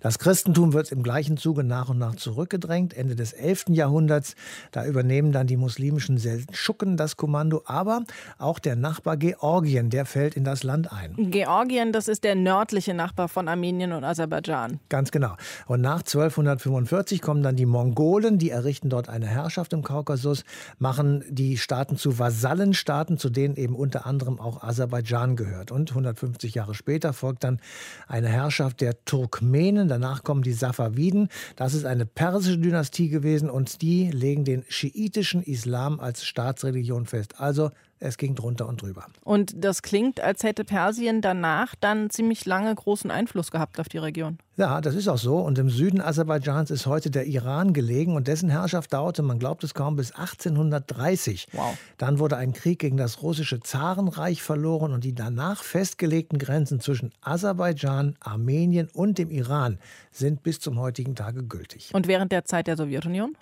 Das 0.00 0.18
Christentum 0.18 0.72
wird 0.72 0.90
im 0.90 1.04
gleichen 1.04 1.36
Zuge 1.36 1.62
nach 1.62 1.88
und 1.88 1.98
nach 1.98 2.16
zurückgedrängt. 2.16 2.94
Ende 2.94 3.14
des 3.14 3.32
11. 3.32 3.66
Jahrhunderts, 3.68 4.34
da 4.72 4.84
übernehmen 4.84 5.30
dann 5.30 5.46
die 5.46 5.56
muslimischen 5.56 6.18
Seldschuken 6.18 6.96
das 6.96 7.16
Kommando, 7.16 7.62
aber 7.66 8.02
auch 8.38 8.58
der 8.58 8.74
Nachbar 8.74 9.16
Georgien, 9.16 9.88
der 9.88 10.04
fällt 10.04 10.34
in 10.34 10.42
das 10.42 10.64
Land 10.64 10.92
ein. 10.92 11.14
Georgien, 11.30 11.92
das 11.92 12.08
ist 12.08 12.24
der 12.24 12.34
nördliche 12.34 12.92
Nachbar 12.92 13.28
von 13.28 13.46
Armenien 13.46 13.92
und 13.92 14.02
Aserbaidschan. 14.02 14.80
Ganz 14.88 15.12
genau. 15.12 15.36
Und 15.68 15.80
nach 15.80 16.00
1245 16.00 17.22
kommen 17.22 17.44
dann 17.44 17.51
dann 17.52 17.56
die 17.56 17.66
Mongolen, 17.66 18.38
die 18.38 18.50
errichten 18.50 18.88
dort 18.88 19.08
eine 19.08 19.26
Herrschaft 19.26 19.72
im 19.72 19.82
Kaukasus, 19.82 20.44
machen 20.78 21.22
die 21.28 21.58
Staaten 21.58 21.96
zu 21.96 22.18
Vasallenstaaten, 22.18 23.18
zu 23.18 23.28
denen 23.28 23.56
eben 23.56 23.74
unter 23.74 24.06
anderem 24.06 24.40
auch 24.40 24.62
Aserbaidschan 24.62 25.36
gehört. 25.36 25.70
Und 25.70 25.90
150 25.90 26.54
Jahre 26.54 26.74
später 26.74 27.12
folgt 27.12 27.44
dann 27.44 27.60
eine 28.08 28.28
Herrschaft 28.28 28.80
der 28.80 29.04
Turkmenen, 29.04 29.88
danach 29.88 30.24
kommen 30.24 30.42
die 30.42 30.52
Safaviden. 30.52 31.28
Das 31.56 31.74
ist 31.74 31.84
eine 31.84 32.06
persische 32.06 32.58
Dynastie 32.58 33.08
gewesen 33.08 33.50
und 33.50 33.82
die 33.82 34.10
legen 34.10 34.44
den 34.44 34.64
schiitischen 34.68 35.42
Islam 35.42 36.00
als 36.00 36.24
Staatsreligion 36.24 37.06
fest. 37.06 37.38
Also 37.38 37.70
es 38.02 38.18
ging 38.18 38.34
drunter 38.34 38.66
und 38.66 38.82
drüber. 38.82 39.06
Und 39.22 39.54
das 39.64 39.82
klingt, 39.82 40.20
als 40.20 40.42
hätte 40.42 40.64
Persien 40.64 41.20
danach 41.20 41.74
dann 41.76 42.10
ziemlich 42.10 42.44
lange 42.46 42.74
großen 42.74 43.10
Einfluss 43.12 43.52
gehabt 43.52 43.78
auf 43.78 43.88
die 43.88 43.98
Region. 43.98 44.38
Ja, 44.56 44.82
das 44.82 44.94
ist 44.94 45.08
auch 45.08 45.16
so. 45.16 45.38
Und 45.38 45.58
im 45.58 45.70
Süden 45.70 46.02
Aserbaidschans 46.02 46.70
ist 46.70 46.84
heute 46.84 47.10
der 47.10 47.26
Iran 47.26 47.72
gelegen 47.72 48.16
und 48.16 48.28
dessen 48.28 48.50
Herrschaft 48.50 48.92
dauerte, 48.92 49.22
man 49.22 49.38
glaubt 49.38 49.64
es 49.64 49.72
kaum, 49.72 49.96
bis 49.96 50.12
1830. 50.12 51.48
Wow. 51.52 51.74
Dann 51.96 52.18
wurde 52.18 52.36
ein 52.36 52.52
Krieg 52.52 52.78
gegen 52.78 52.98
das 52.98 53.22
russische 53.22 53.60
Zarenreich 53.60 54.42
verloren 54.42 54.92
und 54.92 55.04
die 55.04 55.14
danach 55.14 55.62
festgelegten 55.62 56.38
Grenzen 56.38 56.80
zwischen 56.80 57.12
Aserbaidschan, 57.22 58.16
Armenien 58.20 58.90
und 58.92 59.16
dem 59.16 59.30
Iran 59.30 59.78
sind 60.10 60.42
bis 60.42 60.60
zum 60.60 60.78
heutigen 60.78 61.14
Tage 61.14 61.42
gültig. 61.44 61.90
Und 61.94 62.06
während 62.06 62.30
der 62.30 62.44
Zeit 62.44 62.66
der 62.66 62.76
Sowjetunion? 62.76 63.34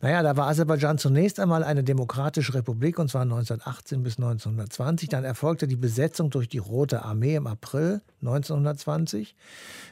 Naja, 0.00 0.22
da 0.22 0.34
war 0.38 0.46
Aserbaidschan 0.46 0.96
zunächst 0.96 1.40
einmal 1.40 1.62
eine 1.62 1.84
demokratische 1.84 2.54
Republik 2.54 2.98
und 2.98 3.10
zwar 3.10 3.22
1918 3.22 4.02
bis 4.02 4.16
1920. 4.16 5.10
Dann 5.10 5.24
erfolgte 5.24 5.66
die 5.66 5.76
Besetzung 5.76 6.30
durch 6.30 6.48
die 6.48 6.56
Rote 6.56 7.04
Armee 7.04 7.34
im 7.34 7.46
April 7.46 8.00
1920. 8.22 9.34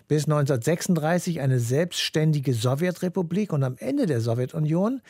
Bis 0.08 0.26
1936 0.68 1.40
eine 1.40 1.58
selbstständige 1.58 2.54
Sowjetrepublik 2.54 3.52
und 3.52 3.64
am 3.64 3.76
Ende 3.78 4.06
der 4.06 4.20
Sowjetunion 4.20 5.00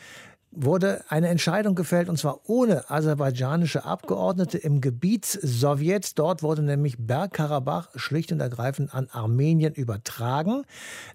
wurde 0.55 1.03
eine 1.09 1.29
Entscheidung 1.29 1.75
gefällt, 1.75 2.09
und 2.09 2.17
zwar 2.17 2.41
ohne 2.47 2.89
aserbaidschanische 2.89 3.85
Abgeordnete 3.85 4.57
im 4.57 4.81
Gebietssowjet. 4.81 6.17
Dort 6.19 6.43
wurde 6.43 6.61
nämlich 6.61 6.97
Bergkarabach 6.99 7.89
schlicht 7.95 8.31
und 8.31 8.39
ergreifend 8.39 8.93
an 8.93 9.07
Armenien 9.11 9.73
übertragen. 9.73 10.63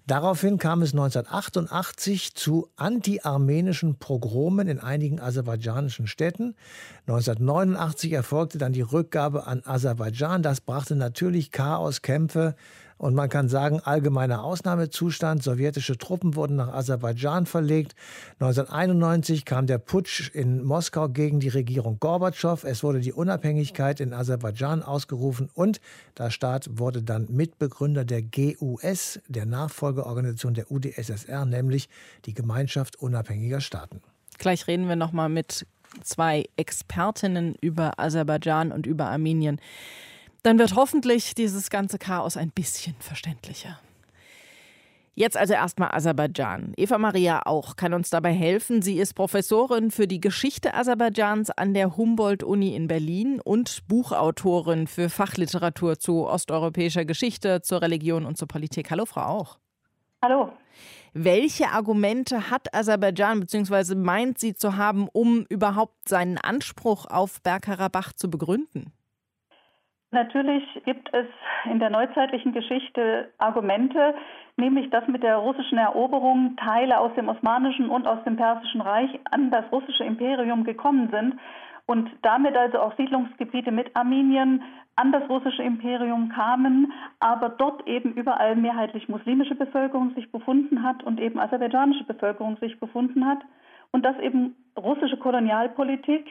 Daraufhin 0.07 0.57
kam 0.57 0.81
es 0.81 0.91
1988 0.91 2.35
zu 2.35 2.67
anti-armenischen 2.75 3.95
Pogromen 3.95 4.67
in 4.67 4.79
einigen 4.79 5.19
aserbaidschanischen 5.19 6.07
Städten. 6.07 6.55
1989 7.07 8.11
erfolgte 8.11 8.57
dann 8.57 8.73
die 8.73 8.81
Rückgabe 8.81 9.47
an 9.47 9.61
Aserbaidschan. 9.63 10.43
Das 10.43 10.61
brachte 10.61 10.95
natürlich 10.95 11.51
Chaos, 11.51 12.01
Kämpfe, 12.01 12.55
und 12.99 13.15
man 13.15 13.29
kann 13.29 13.47
sagen, 13.47 13.79
allgemeiner 13.79 14.43
Ausnahmezustand. 14.43 15.41
Sowjetische 15.41 15.97
Truppen 15.97 16.35
wurden 16.35 16.57
nach 16.57 16.67
Aserbaidschan 16.67 17.45
verlegt. 17.45 17.95
1991 18.39 19.45
kam 19.45 19.67
der 19.67 19.77
Putsch 19.77 20.29
in 20.33 20.63
Moskau 20.63 21.07
gegen 21.07 21.39
die 21.39 21.47
Regierung 21.47 21.99
Gorbatschow. 21.99 22.61
Es 22.65 22.83
wurde 22.83 22.99
die 22.99 23.13
Unabhängigkeit 23.13 24.01
in 24.01 24.13
Aserbaidschan 24.13 24.83
ausgerufen 24.83 25.49
und 25.53 25.79
der 26.17 26.29
Staat 26.29 26.69
wurde 26.77 27.01
dann 27.01 27.27
Mitbegründer 27.29 28.03
der 28.03 28.21
GUS, 28.21 29.19
der 29.29 29.45
Nachfolgeorganisation 29.45 30.53
der 30.53 30.69
UdSSR, 30.69 31.45
nämlich 31.45 31.87
die 32.25 32.33
Gemeinschaft 32.33 32.97
unabhängiger 32.97 33.61
Staaten. 33.61 34.01
Gleich 34.37 34.67
reden 34.67 34.89
wir 34.89 34.97
noch 34.97 35.13
mal 35.13 35.29
mit 35.29 35.65
zwei 36.03 36.45
Expertinnen 36.57 37.55
über 37.61 37.97
Aserbaidschan 37.97 38.73
und 38.73 38.85
über 38.85 39.05
Armenien. 39.09 39.61
Dann 40.43 40.57
wird 40.57 40.75
hoffentlich 40.75 41.35
dieses 41.35 41.69
ganze 41.69 41.97
Chaos 41.97 42.37
ein 42.37 42.51
bisschen 42.51 42.95
verständlicher. 42.99 43.79
Jetzt 45.19 45.35
also 45.35 45.53
erstmal 45.53 45.93
Aserbaidschan. 45.93 46.71
Eva 46.77 46.97
Maria 46.97 47.41
auch 47.45 47.75
kann 47.75 47.93
uns 47.93 48.09
dabei 48.09 48.31
helfen. 48.31 48.81
Sie 48.81 48.97
ist 48.97 49.15
Professorin 49.15 49.91
für 49.91 50.07
die 50.07 50.21
Geschichte 50.21 50.73
Aserbaidschans 50.73 51.49
an 51.49 51.73
der 51.73 51.97
Humboldt-Uni 51.97 52.73
in 52.73 52.87
Berlin 52.87 53.41
und 53.41 53.85
Buchautorin 53.89 54.87
für 54.87 55.09
Fachliteratur 55.09 55.99
zu 55.99 56.25
osteuropäischer 56.25 57.03
Geschichte, 57.03 57.61
zur 57.61 57.81
Religion 57.81 58.25
und 58.25 58.37
zur 58.37 58.47
Politik. 58.47 58.91
Hallo, 58.91 59.05
Frau 59.05 59.23
Auch. 59.23 59.59
Hallo. 60.21 60.53
Welche 61.11 61.67
Argumente 61.67 62.49
hat 62.49 62.73
Aserbaidschan 62.73 63.41
bzw. 63.41 63.95
meint 63.95 64.39
sie 64.39 64.55
zu 64.55 64.77
haben, 64.77 65.09
um 65.11 65.45
überhaupt 65.49 66.07
seinen 66.07 66.37
Anspruch 66.37 67.07
auf 67.07 67.41
Bergkarabach 67.41 68.13
zu 68.13 68.29
begründen? 68.29 68.93
Natürlich 70.11 70.63
gibt 70.85 71.13
es 71.13 71.27
in 71.65 71.79
der 71.79 71.91
neuzeitlichen 71.91 72.51
Geschichte 72.51 73.31
Argumente, 73.37 74.15
nämlich 74.57 74.89
dass 74.89 75.07
mit 75.07 75.21
der 75.21 75.37
russischen 75.37 75.77
Eroberung 75.77 76.55
Teile 76.55 76.99
aus 76.99 77.13
dem 77.13 77.29
Osmanischen 77.29 77.89
und 77.89 78.07
aus 78.07 78.23
dem 78.23 78.35
Persischen 78.35 78.81
Reich 78.81 79.19
an 79.29 79.51
das 79.51 79.65
russische 79.71 80.03
Imperium 80.03 80.63
gekommen 80.63 81.09
sind 81.11 81.35
und 81.85 82.09
damit 82.23 82.57
also 82.57 82.79
auch 82.79 82.95
Siedlungsgebiete 82.97 83.71
mit 83.71 83.95
Armenien 83.95 84.63
an 84.95 85.11
das 85.11 85.29
russische 85.29 85.61
Imperium 85.61 86.29
kamen, 86.29 86.91
aber 87.19 87.49
dort 87.49 87.87
eben 87.87 88.13
überall 88.13 88.55
mehrheitlich 88.55 89.09
muslimische 89.09 89.55
Bevölkerung 89.55 90.15
sich 90.15 90.31
befunden 90.31 90.81
hat 90.81 91.03
und 91.03 91.19
eben 91.19 91.39
aserbaidschanische 91.39 92.03
Bevölkerung 92.05 92.57
sich 92.57 92.79
befunden 92.79 93.27
hat 93.27 93.39
und 93.91 94.03
dass 94.05 94.17
eben 94.19 94.55
russische 94.75 95.17
Kolonialpolitik 95.17 96.25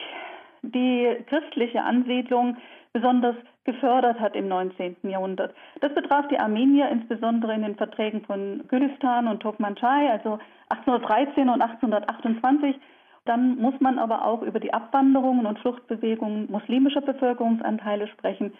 die 0.63 1.15
christliche 1.27 1.81
Ansiedlung 1.81 2.57
besonders 2.93 3.35
gefördert 3.71 4.19
hat 4.19 4.35
im 4.35 4.47
19. 4.47 4.97
Jahrhundert. 5.03 5.53
Das 5.81 5.93
betraf 5.93 6.27
die 6.27 6.39
Armenier 6.39 6.89
insbesondere 6.89 7.53
in 7.53 7.61
den 7.61 7.75
Verträgen 7.75 8.21
von 8.25 8.63
Gülistan 8.67 9.27
und 9.27 9.41
Turkmenchai, 9.41 10.09
also 10.09 10.39
1813 10.69 11.49
und 11.49 11.61
1828. 11.61 12.75
Dann 13.25 13.57
muss 13.57 13.75
man 13.79 13.99
aber 13.99 14.25
auch 14.25 14.41
über 14.41 14.59
die 14.59 14.73
Abwanderungen 14.73 15.45
und 15.45 15.59
Fluchtbewegungen 15.59 16.49
muslimischer 16.49 17.01
Bevölkerungsanteile 17.01 18.07
sprechen, 18.07 18.53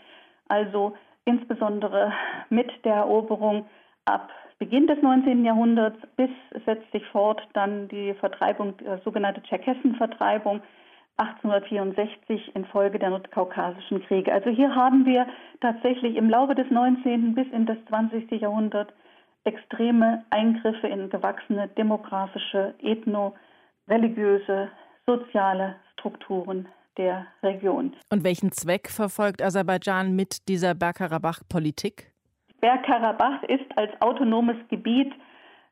also 0.47 0.95
insbesondere 1.25 2.13
mit 2.49 2.71
der 2.85 2.95
Eroberung 2.95 3.65
ab 4.05 4.29
Beginn 4.59 4.87
des 4.87 5.01
19. 5.01 5.45
Jahrhunderts 5.45 5.97
bis 6.17 6.29
setzt 6.65 6.91
sich 6.91 7.05
fort 7.07 7.41
dann 7.53 7.87
die 7.87 8.13
Vertreibung, 8.15 8.75
die 8.77 8.85
sogenannte 9.05 9.41
Tscherkessenvertreibung 9.41 10.61
1864 11.19 12.55
infolge 12.55 12.97
der 12.97 13.09
nordkaukasischen 13.09 14.01
Kriege. 14.05 14.31
Also 14.31 14.49
hier 14.49 14.73
haben 14.73 15.05
wir 15.05 15.27
tatsächlich 15.59 16.15
im 16.15 16.29
Laufe 16.29 16.55
des 16.55 16.69
19. 16.71 17.35
bis 17.35 17.47
in 17.51 17.65
das 17.65 17.77
20. 17.89 18.31
Jahrhundert 18.41 18.93
extreme 19.43 20.23
Eingriffe 20.29 20.87
in 20.87 21.09
gewachsene 21.09 21.67
demografische, 21.69 22.73
ethno, 22.81 23.35
religiöse, 23.87 24.69
soziale 25.05 25.75
Strukturen 25.93 26.67
der 26.97 27.27
Region. 27.43 27.93
Und 28.11 28.23
welchen 28.23 28.51
Zweck 28.51 28.89
verfolgt 28.89 29.41
Aserbaidschan 29.41 30.15
mit 30.15 30.47
dieser 30.47 30.73
Bergkarabach-Politik? 30.75 32.11
Bergkarabach 32.61 33.43
ist 33.43 33.77
als 33.77 33.91
autonomes 34.01 34.57
Gebiet 34.69 35.13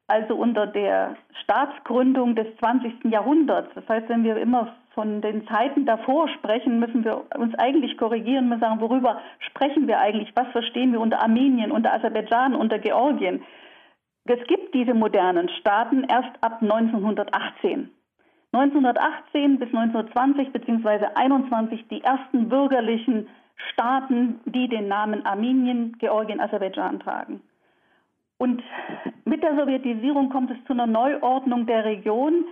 also 0.08 0.36
unter 0.36 0.68
der 0.68 1.18
Staatsgründung 1.44 2.36
des 2.36 2.48
20. 2.60 3.12
Jahrhunderts. 3.12 3.70
Das 3.76 3.88
heißt, 3.90 4.08
wenn 4.10 4.24
wir 4.24 4.38
immer 4.38 4.74
von 4.98 5.22
den 5.22 5.46
Zeiten 5.48 5.86
davor 5.86 6.28
sprechen, 6.30 6.80
müssen 6.80 7.06
wir 7.06 7.26
uns 7.38 7.54
eigentlich 7.60 8.00
korrigieren, 8.00 8.50
müssen 8.50 8.62
sagen, 8.62 8.82
worüber 8.82 9.22
sprechen 9.38 9.88
wir 9.88 10.00
eigentlich? 10.00 10.32
Was 10.34 10.48
verstehen 10.48 10.92
wir 10.92 11.00
unter 11.00 11.22
Armenien, 11.22 11.72
unter 11.72 11.94
Aserbaidschan, 11.94 12.56
unter 12.56 12.80
Georgien? 12.80 13.44
Es 14.26 14.40
gibt 14.48 14.74
diese 14.74 14.96
modernen 14.96 15.50
Staaten 15.60 16.04
erst 16.10 16.32
ab 16.42 16.64
1918. 16.64 17.92
1918 18.54 19.60
bis 19.60 19.68
1920 19.72 20.52
bzw. 20.52 21.06
21 21.14 21.88
die 21.90 22.02
ersten 22.04 22.50
bürgerlichen 22.50 23.28
Staaten, 23.74 24.40
die 24.46 24.68
den 24.68 24.88
Namen 24.88 25.24
Armenien, 25.28 25.96
Georgien, 26.00 26.40
Aserbaidschan 26.40 27.02
tragen. 27.02 27.42
Und 28.40 28.64
mit 29.26 29.44
der 29.44 29.56
Sowjetisierung 29.56 30.30
kommt 30.30 30.50
es 30.50 30.58
zu 30.66 30.74
einer 30.74 30.88
Neuordnung 30.88 31.68
der 31.68 31.86
Region 31.86 32.46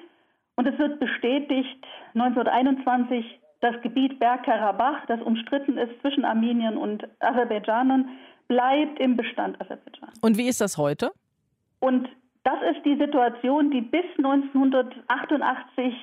und 0.56 0.68
es 0.68 0.78
wird 0.78 1.00
bestätigt 1.00 1.86
1921, 2.14 3.40
das 3.62 3.82
Gebiet 3.82 4.20
Bergkarabach, 4.20 5.06
das 5.08 5.22
umstritten 5.22 5.78
ist 5.78 6.00
zwischen 6.02 6.26
Armeniern 6.26 6.78
und 6.78 7.08
Aserbaidschanern, 7.20 8.10
bleibt 8.48 9.00
im 9.00 9.18
Bestand 9.18 9.60
Aserbaidschans. 9.62 10.20
Und 10.22 10.38
wie 10.38 10.48
ist 10.48 10.62
das 10.62 10.78
heute? 10.78 11.12
Und 11.80 12.08
das 12.44 12.58
ist 12.72 12.86
die 12.86 12.96
Situation, 12.98 13.72
die 13.72 13.82
bis 13.82 14.06
1988, 14.18 15.94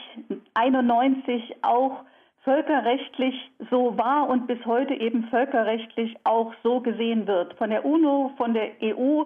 91 0.54 1.56
auch 1.62 2.04
völkerrechtlich 2.42 3.35
so 3.71 3.97
war 3.97 4.28
und 4.28 4.49
bis 4.49 4.59
heute 4.66 4.94
eben 4.94 5.25
völkerrechtlich 5.28 6.16
auch 6.25 6.52
so 6.62 6.80
gesehen 6.80 7.26
wird. 7.26 7.54
Von 7.54 7.71
der 7.71 7.85
UNO, 7.85 8.32
von 8.37 8.54
der 8.54 8.73
EU. 8.82 9.23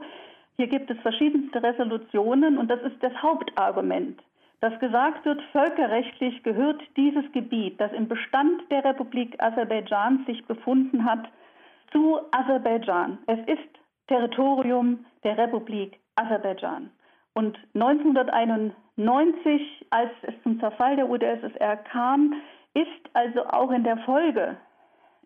Hier 0.57 0.67
gibt 0.67 0.91
es 0.91 0.99
verschiedenste 1.01 1.63
Resolutionen 1.63 2.59
und 2.59 2.71
das 2.71 2.81
ist 2.83 2.97
das 3.03 3.13
Hauptargument, 3.23 4.21
dass 4.67 4.79
gesagt 4.81 5.25
wird, 5.25 5.41
völkerrechtlich 5.53 6.43
gehört 6.43 6.83
dieses 6.97 7.31
Gebiet, 7.31 7.81
das 7.81 7.93
im 7.93 8.09
Bestand 8.09 8.69
der 8.69 8.85
Republik 8.85 9.41
Aserbaidschan 9.41 10.25
sich 10.27 10.45
befunden 10.47 11.05
hat, 11.05 11.29
zu 11.93 12.19
Aserbaidschan. 12.33 13.19
Es 13.29 13.39
ist 13.47 13.69
Territorium 14.09 15.07
der 15.23 15.39
Republik 15.39 16.01
Aserbaidschan. 16.17 16.91
Und 17.35 17.57
1991, 17.75 19.87
als 19.91 20.11
es 20.23 20.35
zum 20.43 20.59
Zerfall 20.59 20.97
der 20.97 21.09
UdSSR 21.09 21.77
kam, 21.77 22.35
ist 22.75 22.89
also 23.13 23.47
auch 23.47 23.71
in 23.71 23.85
der 23.85 23.99
Folge 23.99 24.57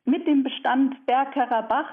mit 0.04 0.26
dem 0.26 0.42
Bestand 0.42 1.06
Bergkarabach 1.06 1.88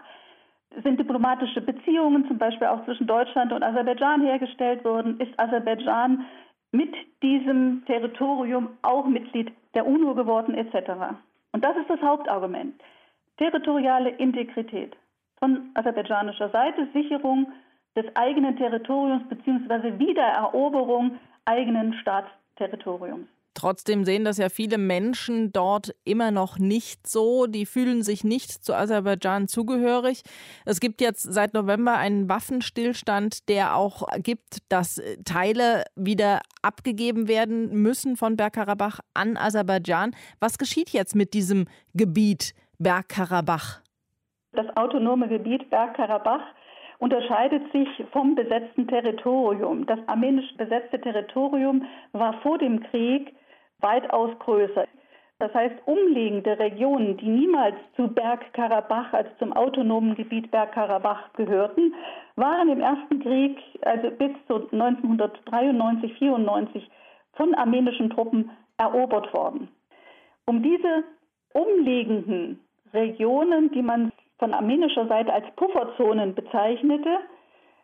sind 0.83 0.99
diplomatische 0.99 1.61
Beziehungen 1.61 2.27
zum 2.27 2.37
Beispiel 2.37 2.67
auch 2.67 2.83
zwischen 2.83 3.07
Deutschland 3.07 3.53
und 3.53 3.63
Aserbaidschan 3.63 4.19
hergestellt 4.21 4.83
worden, 4.83 5.17
ist 5.21 5.39
Aserbaidschan 5.39 6.25
mit 6.71 6.93
diesem 7.21 7.83
Territorium 7.86 8.69
auch 8.81 9.05
Mitglied 9.05 9.51
der 9.74 9.86
UNO 9.86 10.13
geworden 10.15 10.55
etc. 10.55 11.15
Und 11.51 11.63
das 11.63 11.77
ist 11.77 11.89
das 11.89 12.01
Hauptargument. 12.01 12.81
Territoriale 13.38 14.09
Integrität 14.09 14.95
von 15.39 15.69
aserbaidschanischer 15.75 16.50
Seite, 16.50 16.88
Sicherung 16.93 17.47
des 17.95 18.05
eigenen 18.15 18.57
Territoriums 18.57 19.24
bzw. 19.29 20.00
Wiedereroberung 20.00 21.19
eigenen 21.45 21.93
Staatsterritoriums. 21.93 23.27
Trotzdem 23.57 24.05
sehen 24.05 24.23
das 24.23 24.37
ja 24.37 24.49
viele 24.49 24.77
Menschen 24.77 25.51
dort 25.51 25.95
immer 26.05 26.29
noch 26.29 26.59
nicht 26.59 27.07
so. 27.07 27.47
Die 27.47 27.65
fühlen 27.65 28.03
sich 28.03 28.23
nicht 28.23 28.51
zu 28.51 28.75
Aserbaidschan 28.75 29.47
zugehörig. 29.47 30.21
Es 30.63 30.79
gibt 30.79 31.01
jetzt 31.01 31.23
seit 31.23 31.55
November 31.55 31.95
einen 31.95 32.29
Waffenstillstand, 32.29 33.49
der 33.49 33.75
auch 33.75 34.03
gibt, 34.21 34.59
dass 34.69 35.01
Teile 35.25 35.85
wieder 35.95 36.41
abgegeben 36.61 37.27
werden 37.27 37.81
müssen 37.81 38.15
von 38.15 38.37
Bergkarabach 38.37 38.99
an 39.15 39.37
Aserbaidschan. 39.37 40.11
Was 40.39 40.59
geschieht 40.59 40.91
jetzt 40.91 41.15
mit 41.15 41.33
diesem 41.33 41.65
Gebiet 41.95 42.53
Bergkarabach? 42.77 43.81
Das 44.51 44.67
autonome 44.77 45.29
Gebiet 45.29 45.67
Bergkarabach 45.71 46.43
unterscheidet 46.99 47.63
sich 47.71 47.87
vom 48.11 48.35
besetzten 48.35 48.87
Territorium. 48.87 49.87
Das 49.87 49.97
armenisch 50.05 50.55
besetzte 50.57 51.01
Territorium 51.01 51.87
war 52.11 52.39
vor 52.41 52.59
dem 52.59 52.83
Krieg 52.83 53.33
weitaus 53.79 54.38
größer. 54.39 54.86
Das 55.39 55.53
heißt, 55.53 55.75
umliegende 55.86 56.57
Regionen, 56.57 57.15
die 57.17 57.27
niemals 57.27 57.75
zu 57.96 58.07
Bergkarabach, 58.07 59.13
also 59.13 59.29
zum 59.38 59.53
autonomen 59.53 60.15
Gebiet 60.15 60.50
Bergkarabach 60.50 61.31
gehörten, 61.34 61.93
waren 62.36 62.69
im 62.69 62.81
Ersten 62.81 63.19
Krieg, 63.19 63.60
also 63.81 64.10
bis 64.10 64.31
zu 64.48 64.67
1993, 64.72 66.17
94, 66.17 66.89
von 67.34 67.53
armenischen 67.53 68.10
Truppen 68.10 68.50
erobert 68.79 69.31
worden. 69.34 69.69
Um 70.46 70.63
diese 70.63 71.04
umliegenden 71.54 72.60
Regionen, 72.93 73.71
die 73.71 73.84
man 73.84 74.12
von 74.39 74.54
armenischer 74.54 75.08
Seite 75.08 75.34
als 75.34 75.45
Pufferzonen 75.56 76.34
bezeichnete, 76.34 77.19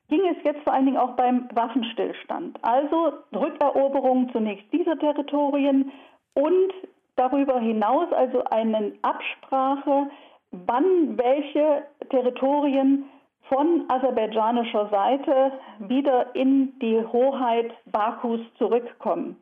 ging 0.10 0.22
es 0.28 0.44
jetzt 0.44 0.62
vor 0.64 0.74
allen 0.74 0.86
Dingen 0.86 0.98
auch 0.98 1.16
beim 1.16 1.48
Waffenstillstand. 1.54 2.60
Also 2.62 3.14
Rückeroberung 3.34 4.32
zunächst 4.32 4.72
dieser 4.72 4.98
Territorien 4.98 5.92
und 6.34 6.74
darüber 7.16 7.60
hinaus 7.60 8.12
also 8.12 8.44
eine 8.46 8.94
Absprache, 9.02 10.10
wann 10.52 11.18
welche 11.18 11.84
Territorien 12.10 13.06
von 13.50 13.84
aserbaidschanischer 13.90 14.90
Seite 14.90 15.52
wieder 15.80 16.36
in 16.36 16.78
die 16.80 17.04
Hoheit 17.12 17.72
Bakus 17.86 18.40
zurückkommen. 18.58 19.38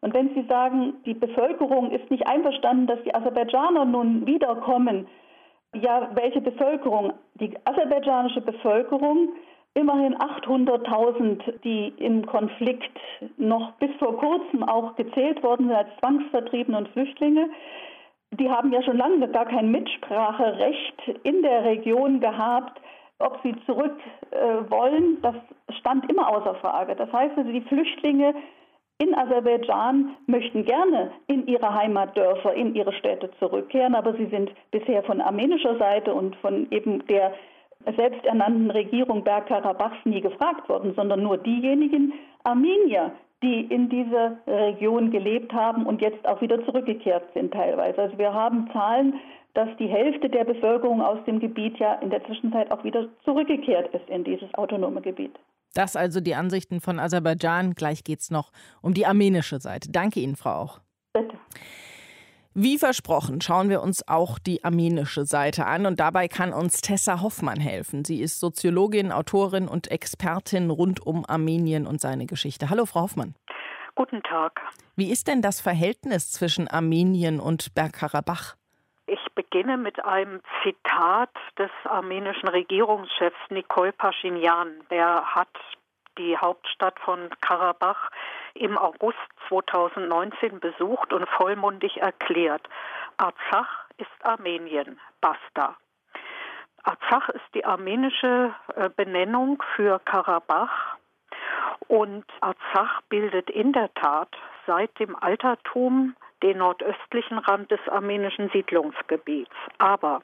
Und 0.00 0.14
wenn 0.14 0.34
Sie 0.34 0.44
sagen, 0.48 0.94
die 1.04 1.14
Bevölkerung 1.14 1.90
ist 1.90 2.10
nicht 2.10 2.26
einverstanden, 2.28 2.86
dass 2.86 3.02
die 3.02 3.14
Aserbaidschaner 3.14 3.84
nun 3.84 4.26
wiederkommen, 4.26 5.06
ja, 5.74 6.10
welche 6.14 6.40
Bevölkerung? 6.40 7.12
Die 7.34 7.52
aserbaidschanische 7.64 8.40
Bevölkerung, 8.40 9.30
immerhin 9.76 10.16
800.000, 10.16 11.60
die 11.62 11.92
im 11.98 12.24
Konflikt 12.24 12.98
noch 13.36 13.72
bis 13.72 13.90
vor 13.98 14.16
kurzem 14.16 14.64
auch 14.64 14.96
gezählt 14.96 15.42
worden 15.42 15.68
sind 15.68 15.76
als 15.76 15.88
Zwangsvertriebene 16.00 16.78
und 16.78 16.88
Flüchtlinge, 16.88 17.50
die 18.32 18.50
haben 18.50 18.72
ja 18.72 18.82
schon 18.82 18.96
lange 18.96 19.28
gar 19.28 19.44
kein 19.44 19.70
Mitspracherecht 19.70 21.20
in 21.22 21.42
der 21.42 21.64
Region 21.64 22.20
gehabt. 22.20 22.80
Ob 23.18 23.38
sie 23.42 23.54
zurück 23.64 23.98
äh, 24.30 24.70
wollen, 24.70 25.22
das 25.22 25.34
stand 25.78 26.10
immer 26.10 26.28
außer 26.28 26.54
Frage. 26.56 26.94
Das 26.96 27.10
heißt 27.12 27.36
also, 27.36 27.50
die 27.50 27.62
Flüchtlinge 27.62 28.34
in 28.98 29.14
Aserbaidschan 29.14 30.16
möchten 30.26 30.64
gerne 30.64 31.12
in 31.26 31.46
ihre 31.46 31.72
Heimatdörfer, 31.72 32.54
in 32.54 32.74
ihre 32.74 32.92
Städte 32.94 33.30
zurückkehren, 33.38 33.94
aber 33.94 34.14
sie 34.14 34.26
sind 34.26 34.50
bisher 34.70 35.02
von 35.02 35.20
armenischer 35.20 35.78
Seite 35.78 36.14
und 36.14 36.34
von 36.36 36.66
eben 36.70 37.06
der 37.06 37.34
selbsternannten 37.94 38.70
Regierung 38.70 39.22
Bergkarabachs 39.22 39.98
nie 40.04 40.20
gefragt 40.20 40.68
worden, 40.68 40.94
sondern 40.96 41.22
nur 41.22 41.38
diejenigen 41.38 42.12
Armenier, 42.44 43.12
die 43.42 43.60
in 43.62 43.88
dieser 43.88 44.38
Region 44.46 45.10
gelebt 45.10 45.52
haben 45.52 45.86
und 45.86 46.00
jetzt 46.00 46.26
auch 46.26 46.40
wieder 46.40 46.64
zurückgekehrt 46.64 47.24
sind 47.34 47.52
teilweise. 47.52 48.00
Also 48.02 48.18
wir 48.18 48.32
haben 48.32 48.68
Zahlen, 48.72 49.14
dass 49.54 49.68
die 49.78 49.88
Hälfte 49.88 50.28
der 50.28 50.44
Bevölkerung 50.44 51.00
aus 51.00 51.18
dem 51.26 51.40
Gebiet 51.40 51.78
ja 51.78 51.94
in 51.94 52.10
der 52.10 52.24
Zwischenzeit 52.24 52.70
auch 52.70 52.84
wieder 52.84 53.08
zurückgekehrt 53.24 53.94
ist 53.94 54.08
in 54.08 54.24
dieses 54.24 54.52
autonome 54.54 55.00
Gebiet. 55.00 55.34
Das 55.74 55.96
also 55.96 56.20
die 56.20 56.34
Ansichten 56.34 56.80
von 56.80 56.98
Aserbaidschan. 56.98 57.74
Gleich 57.74 58.02
geht 58.04 58.20
es 58.20 58.30
noch 58.30 58.50
um 58.82 58.94
die 58.94 59.06
armenische 59.06 59.60
Seite. 59.60 59.90
Danke 59.90 60.20
Ihnen, 60.20 60.36
Frau 60.36 60.50
Auch. 60.50 60.80
Bitte. 61.12 61.36
Wie 62.58 62.78
versprochen, 62.78 63.42
schauen 63.42 63.68
wir 63.68 63.82
uns 63.82 64.08
auch 64.08 64.38
die 64.38 64.64
armenische 64.64 65.26
Seite 65.26 65.66
an 65.66 65.84
und 65.84 66.00
dabei 66.00 66.26
kann 66.26 66.54
uns 66.54 66.80
Tessa 66.80 67.20
Hoffmann 67.20 67.60
helfen. 67.60 68.02
Sie 68.06 68.22
ist 68.22 68.40
Soziologin, 68.40 69.12
Autorin 69.12 69.68
und 69.68 69.90
Expertin 69.90 70.70
rund 70.70 71.06
um 71.06 71.26
Armenien 71.28 71.86
und 71.86 72.00
seine 72.00 72.24
Geschichte. 72.24 72.70
Hallo, 72.70 72.86
Frau 72.86 73.02
Hoffmann. 73.02 73.34
Guten 73.94 74.22
Tag. 74.22 74.58
Wie 74.96 75.12
ist 75.12 75.28
denn 75.28 75.42
das 75.42 75.60
Verhältnis 75.60 76.32
zwischen 76.32 76.66
Armenien 76.66 77.40
und 77.40 77.74
Bergkarabach? 77.74 78.56
Ich 79.06 79.20
beginne 79.34 79.76
mit 79.76 80.02
einem 80.02 80.40
Zitat 80.62 81.36
des 81.58 81.70
armenischen 81.84 82.48
Regierungschefs 82.48 83.36
Nikol 83.50 83.92
Pashinyan. 83.92 84.80
Der 84.90 85.26
hat 85.26 85.52
die 86.16 86.38
Hauptstadt 86.38 86.98
von 87.00 87.28
Karabach 87.42 88.10
im 88.56 88.78
August 88.78 89.18
2019 89.48 90.60
besucht 90.60 91.12
und 91.12 91.28
vollmundig 91.28 91.98
erklärt, 91.98 92.68
Arzach 93.16 93.86
ist 93.98 94.10
Armenien, 94.22 95.00
basta. 95.20 95.76
Arzach 96.82 97.28
ist 97.30 97.44
die 97.54 97.64
armenische 97.64 98.54
äh, 98.74 98.88
Benennung 98.94 99.62
für 99.74 99.98
Karabach 100.00 100.96
und 101.88 102.24
Arzach 102.40 103.02
bildet 103.08 103.50
in 103.50 103.72
der 103.72 103.92
Tat 103.94 104.28
seit 104.66 104.96
dem 104.98 105.16
Altertum 105.16 106.14
den 106.42 106.58
nordöstlichen 106.58 107.38
Rand 107.38 107.70
des 107.70 107.80
armenischen 107.88 108.50
Siedlungsgebiets. 108.50 109.54
Aber 109.78 110.20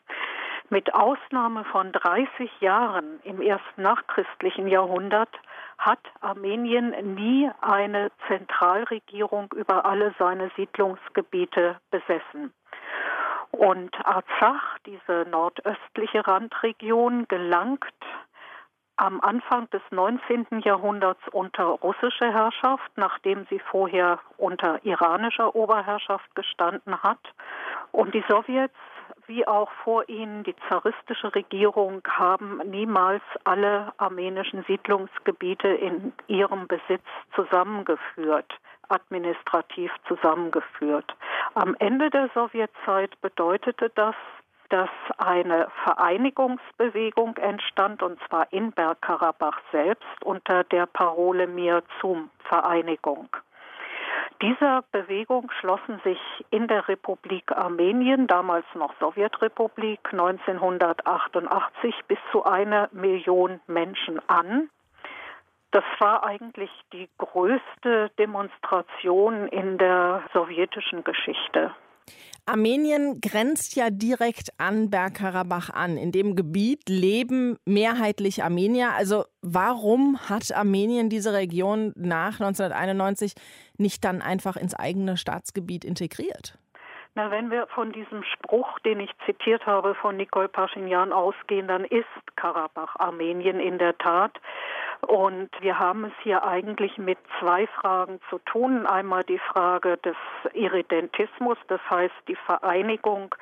mit 0.70 0.94
Ausnahme 0.94 1.64
von 1.64 1.92
30 1.92 2.50
Jahren 2.60 3.20
im 3.24 3.40
ersten 3.40 3.82
nachchristlichen 3.82 4.68
Jahrhundert 4.68 5.30
hat 5.78 6.00
Armenien 6.20 7.14
nie 7.14 7.50
eine 7.60 8.10
Zentralregierung 8.28 9.52
über 9.54 9.84
alle 9.84 10.14
seine 10.18 10.50
Siedlungsgebiete 10.56 11.76
besessen. 11.90 12.52
Und 13.50 13.94
Arzach, 14.06 14.78
diese 14.86 15.26
nordöstliche 15.28 16.26
Randregion, 16.26 17.26
gelangt 17.28 17.84
am 18.96 19.20
Anfang 19.20 19.68
des 19.70 19.82
19. 19.90 20.60
Jahrhunderts 20.64 21.20
unter 21.32 21.64
russische 21.64 22.32
Herrschaft, 22.32 22.90
nachdem 22.96 23.46
sie 23.50 23.58
vorher 23.58 24.20
unter 24.36 24.84
iranischer 24.84 25.54
Oberherrschaft 25.54 26.34
gestanden 26.34 27.02
hat. 27.02 27.20
Und 27.90 28.14
die 28.14 28.24
Sowjets 28.28 28.74
wie 29.26 29.46
auch 29.46 29.70
vor 29.84 30.08
ihnen 30.08 30.44
die 30.44 30.54
zaristische 30.68 31.34
Regierung 31.34 32.02
haben 32.08 32.60
niemals 32.64 33.22
alle 33.44 33.92
armenischen 33.96 34.64
Siedlungsgebiete 34.64 35.68
in 35.68 36.12
ihrem 36.26 36.66
Besitz 36.66 37.04
zusammengeführt 37.34 38.52
administrativ 38.92 39.90
zusammengeführt. 40.06 41.16
Am 41.54 41.74
Ende 41.78 42.10
der 42.10 42.28
Sowjetzeit 42.34 43.18
bedeutete 43.20 43.90
das, 43.94 44.14
dass 44.68 44.90
eine 45.18 45.68
Vereinigungsbewegung 45.84 47.36
entstand, 47.36 48.02
und 48.02 48.18
zwar 48.28 48.50
in 48.52 48.72
Bergkarabach 48.72 49.60
selbst 49.70 50.24
unter 50.24 50.64
der 50.64 50.86
Parole 50.86 51.46
Mir 51.46 51.82
zum 52.00 52.30
Vereinigung. 52.44 53.28
Dieser 54.42 54.82
Bewegung 54.90 55.52
schlossen 55.60 56.00
sich 56.02 56.18
in 56.50 56.66
der 56.66 56.88
Republik 56.88 57.52
Armenien, 57.52 58.26
damals 58.26 58.66
noch 58.74 58.92
Sowjetrepublik, 58.98 60.00
1988 60.10 61.94
bis 62.08 62.18
zu 62.32 62.42
einer 62.44 62.88
Million 62.90 63.60
Menschen 63.68 64.20
an. 64.28 64.68
Das 65.70 65.84
war 66.00 66.24
eigentlich 66.24 66.72
die 66.92 67.08
größte 67.18 68.10
Demonstration 68.18 69.46
in 69.46 69.78
der 69.78 70.24
sowjetischen 70.34 71.04
Geschichte. 71.04 71.72
Armenien 72.44 73.20
grenzt 73.20 73.76
ja 73.76 73.90
direkt 73.90 74.50
an 74.58 74.90
Bergkarabach 74.90 75.70
an. 75.70 75.96
In 75.96 76.10
dem 76.10 76.34
Gebiet 76.34 76.88
leben 76.88 77.56
mehrheitlich 77.64 78.42
Armenier. 78.42 78.90
Also 78.96 79.24
warum 79.42 80.18
hat 80.28 80.52
Armenien 80.52 81.08
diese 81.08 81.32
Region 81.32 81.92
nach 81.94 82.40
1991 82.40 83.34
nicht 83.78 84.04
dann 84.04 84.22
einfach 84.22 84.56
ins 84.56 84.74
eigene 84.74 85.16
Staatsgebiet 85.16 85.84
integriert? 85.84 86.58
Na, 87.14 87.30
wenn 87.30 87.50
wir 87.50 87.66
von 87.68 87.92
diesem 87.92 88.24
Spruch, 88.24 88.78
den 88.80 88.98
ich 88.98 89.10
zitiert 89.26 89.66
habe, 89.66 89.94
von 89.94 90.16
Nikol 90.16 90.48
Pashinyan 90.48 91.12
ausgehen, 91.12 91.68
dann 91.68 91.84
ist 91.84 92.06
Karabach 92.36 92.96
Armenien 92.96 93.60
in 93.60 93.78
der 93.78 93.96
Tat. 93.98 94.32
Und 95.06 95.50
wir 95.60 95.78
haben 95.78 96.04
es 96.04 96.12
hier 96.22 96.44
eigentlich 96.44 96.96
mit 96.96 97.18
zwei 97.40 97.66
Fragen 97.66 98.20
zu 98.30 98.38
tun. 98.38 98.86
Einmal 98.86 99.24
die 99.24 99.38
Frage 99.38 99.98
des 99.98 100.16
Irredentismus, 100.54 101.58
das 101.66 101.80
heißt 101.90 102.14
die 102.28 102.36
Vereinigung 102.36 103.34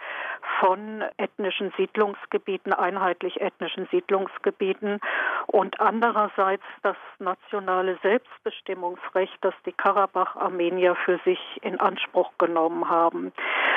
von 0.58 1.04
ethnischen 1.18 1.72
Siedlungsgebieten, 1.76 2.72
einheitlich 2.72 3.40
ethnischen 3.40 3.86
Siedlungsgebieten 3.90 5.00
und 5.46 5.80
andererseits 5.80 6.64
das 6.82 6.96
nationale 7.18 7.98
Selbstbestimmungsrecht, 8.02 9.36
das 9.42 9.54
die 9.66 9.72
Karabach-Armenier 9.72 10.94
für 11.04 11.18
sich 11.24 11.40
in 11.62 11.78
Anspruch 11.78 12.32
genommen 12.38 12.88
haben 12.88 13.32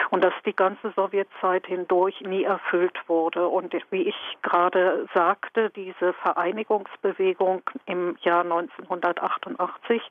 und 0.09 0.23
das 0.23 0.33
die 0.45 0.55
ganze 0.55 0.91
Sowjetzeit 0.95 1.65
hindurch 1.65 2.21
nie 2.21 2.43
erfüllt 2.43 2.97
wurde. 3.07 3.47
Und 3.47 3.73
wie 3.89 4.03
ich 4.03 4.37
gerade 4.41 5.07
sagte, 5.13 5.69
diese 5.71 6.13
Vereinigungsbewegung 6.13 7.61
im 7.85 8.17
Jahr 8.21 8.41
1988 8.41 10.01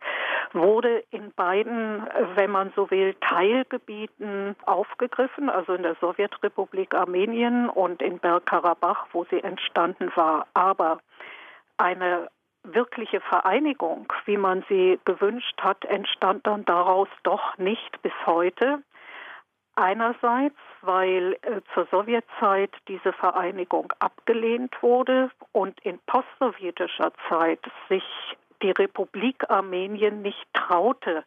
wurde 0.53 1.05
in 1.11 1.33
beiden, 1.33 2.07
wenn 2.35 2.51
man 2.51 2.73
so 2.77 2.91
will, 2.91 3.15
Teilgebieten 3.21 4.57
aufgegriffen, 4.65 5.49
also 5.49 5.75
in 5.75 5.83
der 5.83 5.97
Sowjetrepublik 6.01 6.95
Armenien 6.95 7.69
und 7.69 8.03
in 8.03 8.19
Bergkarabach, 8.19 9.07
wo 9.13 9.25
sie 9.25 9.43
entstanden 9.43 10.11
war. 10.15 10.47
Aber 10.55 10.99
eine 11.77 12.29
wirkliche 12.65 13.21
Vereinigung, 13.21 14.13
wie 14.25 14.37
man 14.37 14.65
sie 14.69 15.01
gewünscht 15.05 15.61
hat, 15.61 15.85
entstand 15.85 16.47
dann 16.47 16.65
daraus 16.65 17.09
doch 17.23 17.59
nicht 17.59 18.01
bis 18.03 18.13
heute. 18.27 18.83
Einerseits, 19.75 20.57
weil 20.83 21.37
äh, 21.43 21.61
zur 21.73 21.87
Sowjetzeit 21.91 22.71
diese 22.89 23.13
Vereinigung 23.13 23.93
abgelehnt 24.01 24.75
wurde 24.83 25.31
und 25.53 25.81
in 25.81 25.99
postsowjetischer 26.07 27.13
Zeit 27.29 27.61
sich 27.89 28.05
die 28.63 28.71
Republik 28.71 29.49
Armenien 29.49 30.23
nicht 30.23 30.47
traute, 30.53 31.25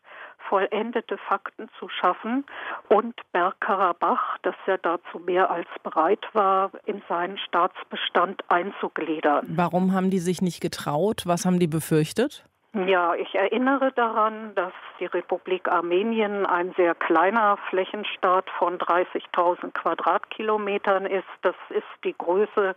vollendete 0.47 1.17
Fakten 1.17 1.69
zu 1.79 1.89
schaffen 1.89 2.45
und 2.88 3.15
Bergkarabach, 3.31 4.38
das 4.43 4.55
ja 4.67 4.77
dazu 4.77 5.19
mehr 5.19 5.49
als 5.49 5.67
bereit 5.84 6.25
war, 6.34 6.71
in 6.86 7.01
seinen 7.10 7.38
Staatsbestand 7.38 8.43
einzugliedern. 8.47 9.47
Warum 9.49 9.93
haben 9.93 10.10
die 10.10 10.19
sich 10.19 10.41
nicht 10.41 10.62
getraut? 10.62 11.23
Was 11.25 11.45
haben 11.45 11.60
die 11.60 11.67
befürchtet? 11.67 12.45
Ja, 12.75 13.15
ich 13.15 13.33
erinnere 13.33 13.93
daran, 13.93 14.53
dass 14.55 14.73
die 14.99 15.05
Republik 15.05 15.71
Armenien 15.71 16.45
ein 16.45 16.73
sehr 16.75 16.93
kleiner 16.93 17.55
Flächenstaat 17.69 18.49
von 18.49 18.77
30.000 18.77 19.71
Quadratkilometern 19.71 21.05
ist. 21.05 21.23
Das 21.41 21.55
ist 21.69 21.88
die 22.03 22.13
Größe 22.17 22.75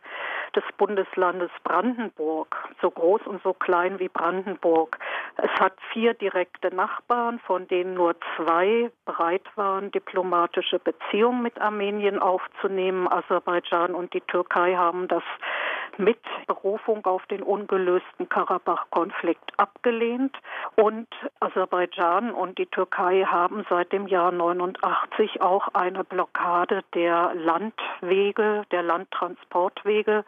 des 0.54 0.62
Bundeslandes 0.76 1.50
Brandenburg, 1.64 2.56
so 2.80 2.92
groß 2.92 3.22
und 3.26 3.42
so 3.42 3.52
klein 3.54 3.98
wie 3.98 4.08
Brandenburg. 4.08 5.00
Es 5.36 5.50
hat 5.58 5.74
vier 5.92 6.14
direkte 6.14 6.72
Nachbarn, 6.72 7.40
von 7.40 7.66
denen 7.66 7.94
nur 7.94 8.14
zwei 8.36 8.92
bereit 9.04 9.46
waren, 9.56 9.90
diplomatische 9.90 10.78
Beziehungen 10.78 11.42
mit 11.42 11.60
Armenien 11.60 12.20
aufzunehmen. 12.20 13.08
Aserbaidschan 13.10 13.96
und 13.96 14.14
die 14.14 14.20
Türkei 14.20 14.76
haben 14.76 15.08
das 15.08 15.24
mit 15.96 16.20
Berufung 16.46 17.04
auf 17.04 17.26
den 17.26 17.42
ungelösten 17.42 18.28
Karabach-Konflikt 18.28 19.58
abgelehnt. 19.58 19.87
Und 20.76 21.08
Aserbaidschan 21.40 22.32
und 22.32 22.58
die 22.58 22.66
Türkei 22.66 23.24
haben 23.24 23.64
seit 23.68 23.92
dem 23.92 24.06
Jahr 24.06 24.32
89 24.32 25.40
auch 25.40 25.68
eine 25.74 26.04
Blockade 26.04 26.82
der 26.94 27.32
Landwege, 27.34 28.64
der 28.70 28.82
Landtransportwege 28.82 30.24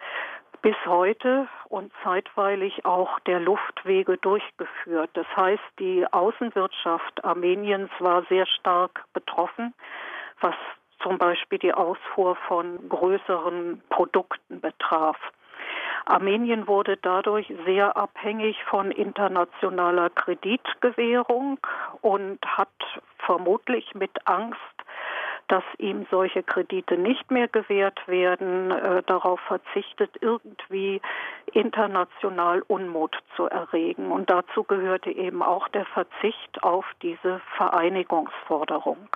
bis 0.63 0.77
heute 0.87 1.49
und 1.69 1.93
zeitweilig 2.03 2.85
auch 2.85 3.19
der 3.21 3.41
Luftwege 3.41 4.19
durchgeführt. 4.19 5.11
Das 5.15 5.27
heißt, 5.37 5.63
die 5.79 6.07
Außenwirtschaft 6.11 7.25
Armeniens 7.25 7.91
war 7.99 8.25
sehr 8.29 8.47
stark 8.47 9.05
betroffen, 9.13 9.75
was 10.41 10.55
zum 11.03 11.19
Beispiel 11.19 11.59
die 11.59 11.73
Ausfuhr 11.73 12.37
von 12.47 12.89
größeren 12.89 13.83
Produkten 13.89 14.61
betraf. 14.61 15.17
Armenien 16.11 16.67
wurde 16.67 16.97
dadurch 16.97 17.53
sehr 17.65 17.97
abhängig 17.97 18.57
von 18.65 18.91
internationaler 18.91 20.11
Kreditgewährung 20.11 21.59
und 22.03 22.39
hat 22.45 22.69
vermutlich 23.19 23.95
mit 23.95 24.11
Angst, 24.27 24.59
dass 25.47 25.65
ihm 25.79 26.07
solche 26.11 26.43
Kredite 26.43 26.97
nicht 26.97 27.31
mehr 27.31 27.49
gewährt 27.49 28.07
werden, 28.07 28.71
äh, 28.71 29.03
darauf 29.05 29.41
verzichtet, 29.41 30.11
irgendwie 30.21 31.01
international 31.53 32.63
Unmut 32.69 33.17
zu 33.37 33.47
erregen. 33.47 34.13
Und 34.13 34.31
dazu 34.31 34.63
gehörte 34.65 35.11
eben 35.11 35.43
auch 35.43 35.69
der 35.69 35.87
Verzicht 35.87 36.63
auf 36.63 36.85
diese 37.03 37.41
Vereinigungsforderung. 37.57 39.09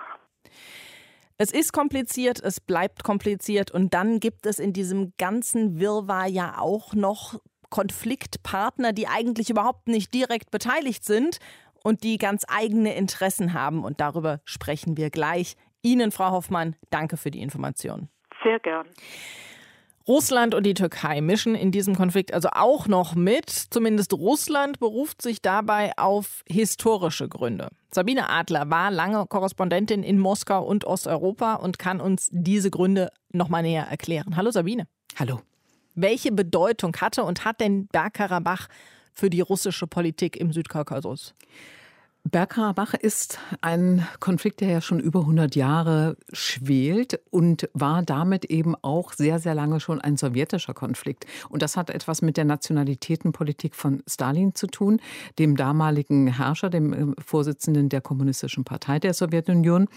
Es 1.37 1.51
ist 1.51 1.73
kompliziert, 1.73 2.41
es 2.41 2.61
bleibt 2.61 3.03
kompliziert 3.03 3.69
und 3.69 3.93
dann 3.93 4.21
gibt 4.21 4.45
es 4.45 4.57
in 4.57 4.71
diesem 4.71 5.13
ganzen 5.17 5.79
Wirrwarr 5.79 6.27
ja 6.27 6.55
auch 6.59 6.93
noch 6.93 7.39
Konfliktpartner, 7.69 8.93
die 8.93 9.07
eigentlich 9.07 9.49
überhaupt 9.49 9.89
nicht 9.89 10.13
direkt 10.13 10.49
beteiligt 10.49 11.03
sind 11.03 11.39
und 11.83 12.03
die 12.03 12.17
ganz 12.17 12.45
eigene 12.47 12.95
Interessen 12.95 13.53
haben. 13.53 13.83
Und 13.83 13.99
darüber 13.99 14.39
sprechen 14.45 14.95
wir 14.95 15.09
gleich. 15.09 15.57
Ihnen, 15.81 16.11
Frau 16.11 16.31
Hoffmann, 16.31 16.77
danke 16.89 17.17
für 17.17 17.31
die 17.31 17.41
Information. 17.41 18.07
Sehr 18.41 18.59
gern. 18.59 18.87
Russland 20.07 20.53
und 20.53 20.65
die 20.65 20.75
Türkei 20.75 21.19
mischen 21.21 21.55
in 21.55 21.71
diesem 21.71 21.95
Konflikt 21.95 22.33
also 22.33 22.49
auch 22.51 22.87
noch 22.87 23.15
mit. 23.15 23.49
Zumindest 23.49 24.13
Russland 24.13 24.79
beruft 24.79 25.21
sich 25.21 25.41
dabei 25.41 25.97
auf 25.97 26.43
historische 26.47 27.27
Gründe. 27.27 27.69
Sabine 27.91 28.29
Adler 28.29 28.69
war 28.69 28.91
lange 28.91 29.25
Korrespondentin 29.25 30.03
in 30.03 30.19
Moskau 30.19 30.63
und 30.63 30.85
Osteuropa 30.85 31.55
und 31.55 31.79
kann 31.79 31.99
uns 31.99 32.29
diese 32.31 32.69
Gründe 32.69 33.09
noch 33.31 33.49
mal 33.49 33.63
näher 33.63 33.87
erklären. 33.87 34.35
Hallo 34.35 34.51
Sabine. 34.51 34.87
Hallo. 35.17 35.41
Welche 35.95 36.31
Bedeutung 36.31 36.95
hatte 36.97 37.23
und 37.23 37.43
hat 37.45 37.59
denn 37.59 37.87
Bergkarabach 37.87 38.67
für 39.13 39.29
die 39.31 39.41
russische 39.41 39.87
Politik 39.87 40.37
im 40.37 40.51
Südkaukasus? 40.51 41.33
Bergkarabach 42.31 42.95
ist 42.95 43.37
ein 43.61 44.07
Konflikt, 44.19 44.59
der 44.59 44.69
ja 44.69 44.81
schon 44.81 44.99
über 44.99 45.19
100 45.19 45.55
Jahre 45.55 46.17
schwelt 46.33 47.19
und 47.29 47.69
war 47.73 48.01
damit 48.01 48.45
eben 48.45 48.73
auch 48.81 49.13
sehr, 49.13 49.37
sehr 49.37 49.53
lange 49.53 49.79
schon 49.79 50.01
ein 50.01 50.17
sowjetischer 50.17 50.73
Konflikt. 50.73 51.27
Und 51.49 51.61
das 51.61 51.77
hat 51.77 51.91
etwas 51.91 52.23
mit 52.23 52.35
der 52.37 52.45
Nationalitätenpolitik 52.45 53.75
von 53.75 54.01
Stalin 54.07 54.55
zu 54.55 54.65
tun, 54.65 55.01
dem 55.37 55.55
damaligen 55.55 56.25
Herrscher, 56.25 56.71
dem 56.71 56.93
äh, 56.93 57.21
Vorsitzenden 57.23 57.89
der 57.89 58.01
Kommunistischen 58.01 58.63
Partei 58.63 58.97
der 58.97 59.13
Sowjetunion. 59.13 59.87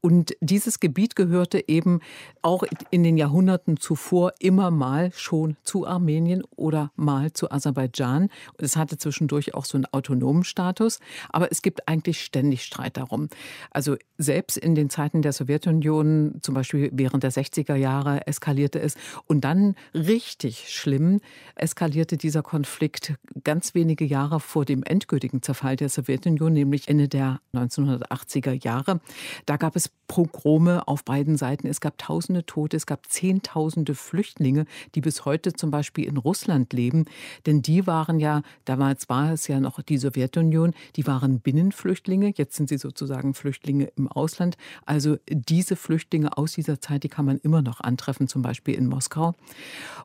Und 0.00 0.34
dieses 0.40 0.80
Gebiet 0.80 1.14
gehörte 1.14 1.68
eben 1.68 2.00
auch 2.42 2.64
in 2.90 3.04
den 3.04 3.16
Jahrhunderten 3.16 3.76
zuvor 3.76 4.32
immer 4.40 4.72
mal 4.72 5.12
schon 5.14 5.56
zu 5.62 5.86
Armenien 5.86 6.42
oder 6.56 6.90
mal 6.96 7.32
zu 7.32 7.52
Aserbaidschan. 7.52 8.30
Es 8.58 8.76
hatte 8.76 8.98
zwischendurch 8.98 9.54
auch 9.54 9.64
so 9.64 9.78
einen 9.78 9.86
autonomen 9.86 10.42
Status. 10.42 10.98
Aber 11.28 11.52
es 11.52 11.62
gibt 11.68 11.86
eigentlich 11.86 12.24
ständig 12.24 12.64
Streit 12.64 12.96
darum. 12.96 13.28
Also 13.70 13.96
selbst 14.16 14.56
in 14.56 14.74
den 14.74 14.88
Zeiten 14.88 15.20
der 15.20 15.34
Sowjetunion, 15.34 16.38
zum 16.40 16.54
Beispiel 16.54 16.88
während 16.94 17.24
der 17.24 17.30
60er 17.30 17.74
Jahre, 17.74 18.26
eskalierte 18.26 18.80
es. 18.80 18.96
Und 19.26 19.42
dann 19.42 19.74
richtig 19.92 20.70
schlimm 20.70 21.20
eskalierte 21.56 22.16
dieser 22.16 22.42
Konflikt 22.42 23.16
ganz 23.44 23.74
wenige 23.74 24.06
Jahre 24.06 24.40
vor 24.40 24.64
dem 24.64 24.82
endgültigen 24.82 25.42
Zerfall 25.42 25.76
der 25.76 25.90
Sowjetunion, 25.90 26.54
nämlich 26.54 26.88
Ende 26.88 27.06
der 27.06 27.42
1980er 27.52 28.64
Jahre. 28.64 29.00
Da 29.44 29.58
gab 29.58 29.76
es 29.76 29.90
Pogrome 30.06 30.88
auf 30.88 31.04
beiden 31.04 31.36
Seiten. 31.36 31.66
Es 31.66 31.82
gab 31.82 31.98
tausende 31.98 32.46
Tote, 32.46 32.78
es 32.78 32.86
gab 32.86 33.10
zehntausende 33.10 33.94
Flüchtlinge, 33.94 34.64
die 34.94 35.02
bis 35.02 35.26
heute 35.26 35.52
zum 35.52 35.70
Beispiel 35.70 36.06
in 36.06 36.16
Russland 36.16 36.72
leben. 36.72 37.04
Denn 37.44 37.60
die 37.60 37.86
waren 37.86 38.18
ja, 38.18 38.40
damals 38.64 39.10
war 39.10 39.32
es 39.32 39.46
ja 39.48 39.60
noch 39.60 39.82
die 39.82 39.98
Sowjetunion, 39.98 40.72
die 40.96 41.06
waren 41.06 41.40
Binnenflüchtlinge. 41.58 42.32
Jetzt 42.36 42.54
sind 42.54 42.68
sie 42.68 42.78
sozusagen 42.78 43.34
Flüchtlinge 43.34 43.90
im 43.96 44.06
Ausland. 44.06 44.56
Also 44.86 45.16
diese 45.28 45.74
Flüchtlinge 45.74 46.38
aus 46.38 46.52
dieser 46.52 46.80
Zeit, 46.80 47.02
die 47.02 47.08
kann 47.08 47.24
man 47.24 47.38
immer 47.38 47.62
noch 47.62 47.80
antreffen, 47.80 48.28
zum 48.28 48.42
Beispiel 48.42 48.74
in 48.74 48.86
Moskau. 48.86 49.34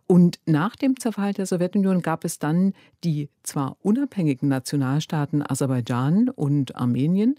Und 0.07 0.39
nach 0.47 0.75
dem 0.75 0.99
Zerfall 0.99 1.33
der 1.33 1.45
Sowjetunion 1.45 2.01
gab 2.01 2.25
es 2.25 2.39
dann 2.39 2.73
die 3.03 3.29
zwar 3.43 3.77
unabhängigen 3.83 4.49
Nationalstaaten 4.49 5.47
Aserbaidschan 5.47 6.29
und 6.29 6.75
Armenien, 6.75 7.35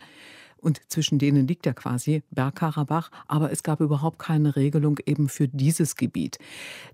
und 0.61 0.81
zwischen 0.88 1.18
denen 1.18 1.46
liegt 1.46 1.66
ja 1.66 1.74
quasi 1.74 2.22
Bergkarabach, 2.31 3.11
aber 3.29 3.53
es 3.53 3.62
gab 3.62 3.81
überhaupt 3.81 4.18
keine 4.18 4.57
Regelung 4.57 4.98
eben 5.05 5.29
für 5.29 5.46
dieses 5.46 5.94
Gebiet. 5.94 6.38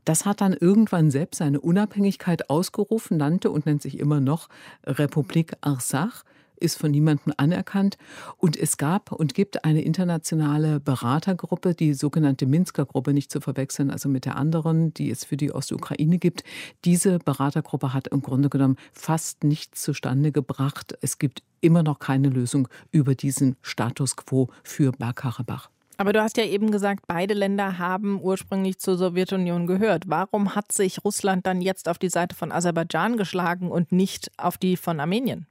Das 0.04 0.26
hat 0.26 0.40
dann 0.40 0.54
irgendwann 0.54 1.12
selbst 1.12 1.38
seine 1.38 1.60
Unabhängigkeit 1.60 2.50
ausgerufen, 2.50 3.16
nannte 3.18 3.52
und 3.52 3.66
nennt 3.66 3.80
sich 3.80 4.00
immer 4.00 4.18
noch 4.18 4.48
Republik 4.84 5.52
Arsach 5.60 6.24
ist 6.60 6.78
von 6.78 6.90
niemandem 6.90 7.32
anerkannt. 7.36 7.96
Und 8.36 8.56
es 8.56 8.76
gab 8.76 9.12
und 9.12 9.34
gibt 9.34 9.64
eine 9.64 9.82
internationale 9.82 10.80
Beratergruppe, 10.80 11.74
die 11.74 11.94
sogenannte 11.94 12.46
Minsker 12.46 12.86
Gruppe, 12.86 13.12
nicht 13.12 13.32
zu 13.32 13.40
verwechseln, 13.40 13.90
also 13.90 14.08
mit 14.08 14.24
der 14.24 14.36
anderen, 14.36 14.94
die 14.94 15.10
es 15.10 15.24
für 15.24 15.36
die 15.36 15.52
Ostukraine 15.52 16.18
gibt. 16.18 16.44
Diese 16.84 17.18
Beratergruppe 17.18 17.92
hat 17.92 18.08
im 18.08 18.22
Grunde 18.22 18.48
genommen 18.48 18.76
fast 18.92 19.44
nichts 19.44 19.82
zustande 19.82 20.32
gebracht. 20.32 20.96
Es 21.00 21.18
gibt 21.18 21.42
immer 21.60 21.82
noch 21.82 21.98
keine 21.98 22.28
Lösung 22.28 22.68
über 22.90 23.14
diesen 23.14 23.56
Status 23.62 24.16
quo 24.16 24.48
für 24.62 24.92
Bergkarabach. 24.92 25.70
Aber 26.00 26.14
du 26.14 26.22
hast 26.22 26.38
ja 26.38 26.44
eben 26.44 26.70
gesagt, 26.70 27.04
beide 27.06 27.34
Länder 27.34 27.76
haben 27.76 28.22
ursprünglich 28.22 28.78
zur 28.78 28.96
Sowjetunion 28.96 29.66
gehört. 29.66 30.04
Warum 30.06 30.54
hat 30.54 30.72
sich 30.72 31.04
Russland 31.04 31.46
dann 31.46 31.60
jetzt 31.60 31.90
auf 31.90 31.98
die 31.98 32.08
Seite 32.08 32.34
von 32.34 32.52
Aserbaidschan 32.52 33.18
geschlagen 33.18 33.70
und 33.70 33.92
nicht 33.92 34.30
auf 34.38 34.56
die 34.56 34.78
von 34.78 34.98
Armenien? 34.98 35.46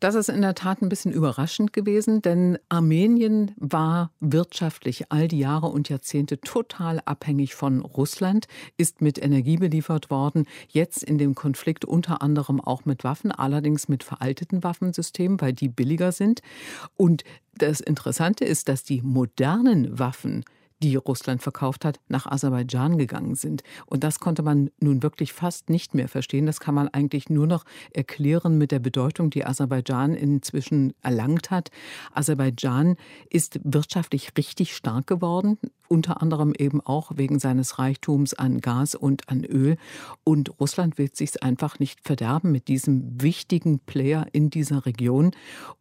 Das 0.00 0.14
ist 0.14 0.28
in 0.28 0.42
der 0.42 0.54
Tat 0.54 0.82
ein 0.82 0.88
bisschen 0.88 1.12
überraschend 1.12 1.72
gewesen, 1.72 2.22
denn 2.22 2.58
Armenien 2.68 3.52
war 3.56 4.12
wirtschaftlich 4.20 5.10
all 5.10 5.28
die 5.28 5.38
Jahre 5.38 5.66
und 5.66 5.88
Jahrzehnte 5.88 6.40
total 6.40 7.00
abhängig 7.04 7.54
von 7.54 7.80
Russland, 7.80 8.46
ist 8.76 9.00
mit 9.00 9.22
Energie 9.22 9.56
beliefert 9.56 10.10
worden, 10.10 10.46
jetzt 10.68 11.02
in 11.02 11.18
dem 11.18 11.34
Konflikt 11.34 11.84
unter 11.84 12.22
anderem 12.22 12.60
auch 12.60 12.84
mit 12.84 13.04
Waffen, 13.04 13.32
allerdings 13.32 13.88
mit 13.88 14.04
veralteten 14.04 14.62
Waffensystemen, 14.62 15.40
weil 15.40 15.52
die 15.52 15.68
billiger 15.68 16.12
sind. 16.12 16.40
Und 16.96 17.24
das 17.54 17.80
Interessante 17.80 18.44
ist, 18.44 18.68
dass 18.68 18.84
die 18.84 19.02
modernen 19.02 19.98
Waffen 19.98 20.44
die 20.82 20.96
Russland 20.96 21.42
verkauft 21.42 21.84
hat, 21.84 22.00
nach 22.08 22.26
Aserbaidschan 22.26 22.98
gegangen 22.98 23.34
sind. 23.34 23.62
Und 23.86 24.02
das 24.02 24.18
konnte 24.18 24.42
man 24.42 24.70
nun 24.80 25.02
wirklich 25.02 25.32
fast 25.32 25.68
nicht 25.68 25.94
mehr 25.94 26.08
verstehen. 26.08 26.46
Das 26.46 26.60
kann 26.60 26.74
man 26.74 26.88
eigentlich 26.88 27.28
nur 27.28 27.46
noch 27.46 27.64
erklären 27.92 28.56
mit 28.58 28.72
der 28.72 28.78
Bedeutung, 28.78 29.30
die 29.30 29.44
Aserbaidschan 29.44 30.14
inzwischen 30.14 30.94
erlangt 31.02 31.50
hat. 31.50 31.70
Aserbaidschan 32.12 32.96
ist 33.28 33.60
wirtschaftlich 33.64 34.32
richtig 34.38 34.74
stark 34.74 35.06
geworden, 35.06 35.58
unter 35.88 36.22
anderem 36.22 36.54
eben 36.56 36.80
auch 36.80 37.12
wegen 37.16 37.38
seines 37.38 37.78
Reichtums 37.78 38.32
an 38.32 38.60
Gas 38.60 38.94
und 38.94 39.28
an 39.28 39.44
Öl. 39.44 39.76
Und 40.24 40.60
Russland 40.60 40.98
will 40.98 41.10
sich 41.12 41.42
einfach 41.42 41.78
nicht 41.78 42.00
verderben 42.02 42.52
mit 42.52 42.68
diesem 42.68 43.20
wichtigen 43.20 43.80
Player 43.80 44.26
in 44.32 44.50
dieser 44.50 44.86
Region. 44.86 45.32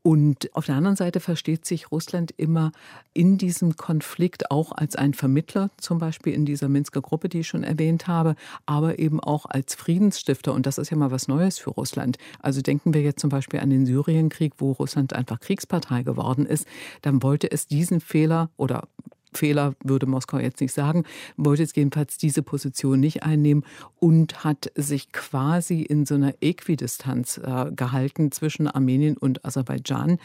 Und 0.02 0.54
auf 0.56 0.66
der 0.66 0.76
anderen 0.76 0.96
Seite 0.96 1.20
versteht 1.20 1.66
sich 1.66 1.92
Russland 1.92 2.32
immer 2.38 2.72
in 3.14 3.38
diesem 3.38 3.76
Konflikt 3.76 4.50
auch 4.50 4.72
als 4.72 4.89
ein 4.98 5.14
Vermittler, 5.14 5.70
zum 5.78 6.00
Beispiel 6.00 6.34
in 6.34 6.46
dieser 6.46 6.70
Minsker 6.70 7.02
Gruppe, 7.02 7.30
die 7.30 7.40
ich 7.40 7.48
schon 7.48 7.64
erwähnt 7.64 8.08
habe, 8.08 8.36
aber 8.66 9.00
eben 9.00 9.20
auch 9.20 9.46
als 9.46 9.76
Friedensstifter. 9.76 10.54
Und 10.54 10.66
das 10.66 10.78
ist 10.78 10.90
ja 10.90 10.98
mal 10.98 11.12
was 11.12 11.28
Neues 11.28 11.60
für 11.60 11.72
Russland. 11.72 12.18
Also 12.40 12.62
denken 12.62 12.94
wir 12.94 13.02
jetzt 13.02 13.20
zum 13.20 13.30
Beispiel 13.30 13.60
an 13.60 13.70
den 13.70 13.86
Syrienkrieg, 13.86 14.54
wo 14.58 14.72
Russland 14.72 15.14
einfach 15.14 15.40
Kriegspartei 15.40 16.04
geworden 16.04 16.46
ist. 16.46 16.66
Dann 17.02 17.22
wollte 17.22 17.52
es 17.52 17.68
diesen 17.68 18.00
Fehler 18.00 18.50
oder 18.58 18.88
Fehler 19.34 19.76
würde 19.84 20.06
Moskau 20.06 20.40
jetzt 20.40 20.62
nicht 20.62 20.74
sagen, 20.74 21.04
wollte 21.38 21.62
jetzt 21.62 21.78
jedenfalls 21.78 22.18
diese 22.18 22.42
Position 22.42 23.00
nicht 23.00 23.24
einnehmen 23.24 23.64
und 24.00 24.44
hat 24.44 24.72
sich 24.76 25.12
quasi 25.12 25.82
in 25.82 26.06
so 26.06 26.16
einer 26.16 26.34
Äquidistanz 26.42 27.38
äh, 27.38 27.72
gehalten 27.72 28.32
zwischen 28.32 28.68
Armenien 28.68 29.18
und 29.18 29.46
Aserbaidschan. 29.46 30.18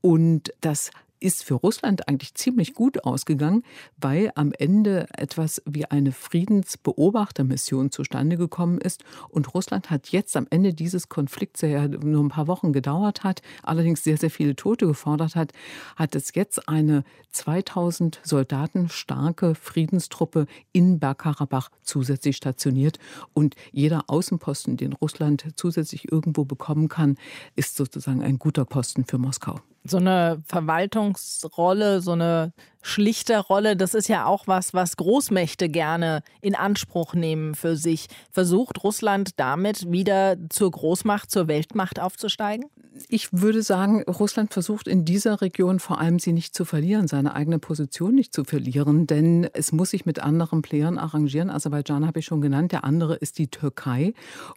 Und 0.00 0.52
das 0.60 0.90
ist 1.20 1.44
für 1.44 1.54
Russland 1.54 2.08
eigentlich 2.08 2.34
ziemlich 2.34 2.74
gut 2.74 3.04
ausgegangen, 3.04 3.62
weil 3.96 4.32
am 4.34 4.52
Ende 4.52 5.06
etwas 5.16 5.62
wie 5.64 5.86
eine 5.86 6.12
Friedensbeobachtermission 6.12 7.90
zustande 7.90 8.36
gekommen 8.36 8.78
ist. 8.78 9.04
Und 9.28 9.54
Russland 9.54 9.90
hat 9.90 10.08
jetzt 10.08 10.36
am 10.36 10.46
Ende 10.50 10.74
dieses 10.74 11.08
Konflikts, 11.08 11.60
der 11.60 11.70
ja 11.70 11.88
nur 11.88 12.22
ein 12.22 12.28
paar 12.28 12.46
Wochen 12.46 12.72
gedauert 12.72 13.24
hat, 13.24 13.42
allerdings 13.62 14.04
sehr, 14.04 14.16
sehr 14.16 14.30
viele 14.30 14.56
Tote 14.56 14.86
gefordert 14.86 15.36
hat, 15.36 15.52
hat 15.96 16.14
es 16.14 16.34
jetzt 16.34 16.68
eine 16.68 17.04
2000 17.30 18.20
Soldaten 18.22 18.88
starke 18.88 19.54
Friedenstruppe 19.54 20.46
in 20.72 20.98
Bergkarabach 20.98 21.70
zusätzlich 21.82 22.36
stationiert. 22.36 22.98
Und 23.32 23.54
jeder 23.72 24.04
Außenposten, 24.08 24.76
den 24.76 24.92
Russland 24.92 25.46
zusätzlich 25.56 26.10
irgendwo 26.10 26.44
bekommen 26.44 26.88
kann, 26.88 27.16
ist 27.54 27.76
sozusagen 27.76 28.22
ein 28.22 28.38
guter 28.38 28.64
Posten 28.64 29.04
für 29.04 29.18
Moskau 29.18 29.60
so 29.90 29.98
eine 29.98 30.42
Verwaltungsrolle, 30.46 32.00
so 32.00 32.12
eine 32.12 32.52
Schlichterrolle, 32.86 33.76
das 33.76 33.94
ist 33.94 34.08
ja 34.08 34.26
auch 34.26 34.46
was, 34.46 34.72
was 34.72 34.96
Großmächte 34.96 35.68
gerne 35.68 36.22
in 36.40 36.54
Anspruch 36.54 37.14
nehmen 37.14 37.56
für 37.56 37.74
sich. 37.76 38.06
Versucht 38.30 38.84
Russland 38.84 39.30
damit 39.40 39.90
wieder 39.90 40.36
zur 40.50 40.70
Großmacht, 40.70 41.30
zur 41.30 41.48
Weltmacht 41.48 41.98
aufzusteigen? 41.98 42.66
Ich 43.08 43.28
würde 43.32 43.62
sagen, 43.62 44.02
Russland 44.04 44.52
versucht 44.52 44.88
in 44.88 45.04
dieser 45.04 45.40
Region 45.42 45.80
vor 45.80 46.00
allem 46.00 46.18
sie 46.18 46.32
nicht 46.32 46.54
zu 46.54 46.64
verlieren, 46.64 47.08
seine 47.08 47.34
eigene 47.34 47.58
Position 47.58 48.14
nicht 48.14 48.32
zu 48.32 48.44
verlieren, 48.44 49.06
denn 49.06 49.48
es 49.52 49.72
muss 49.72 49.90
sich 49.90 50.06
mit 50.06 50.20
anderen 50.20 50.62
Playern 50.62 50.96
arrangieren. 50.96 51.50
Aserbaidschan 51.50 52.06
habe 52.06 52.20
ich 52.20 52.24
schon 52.24 52.40
genannt, 52.40 52.72
der 52.72 52.84
andere 52.84 53.16
ist 53.16 53.38
die 53.38 53.48
Türkei. 53.48 54.14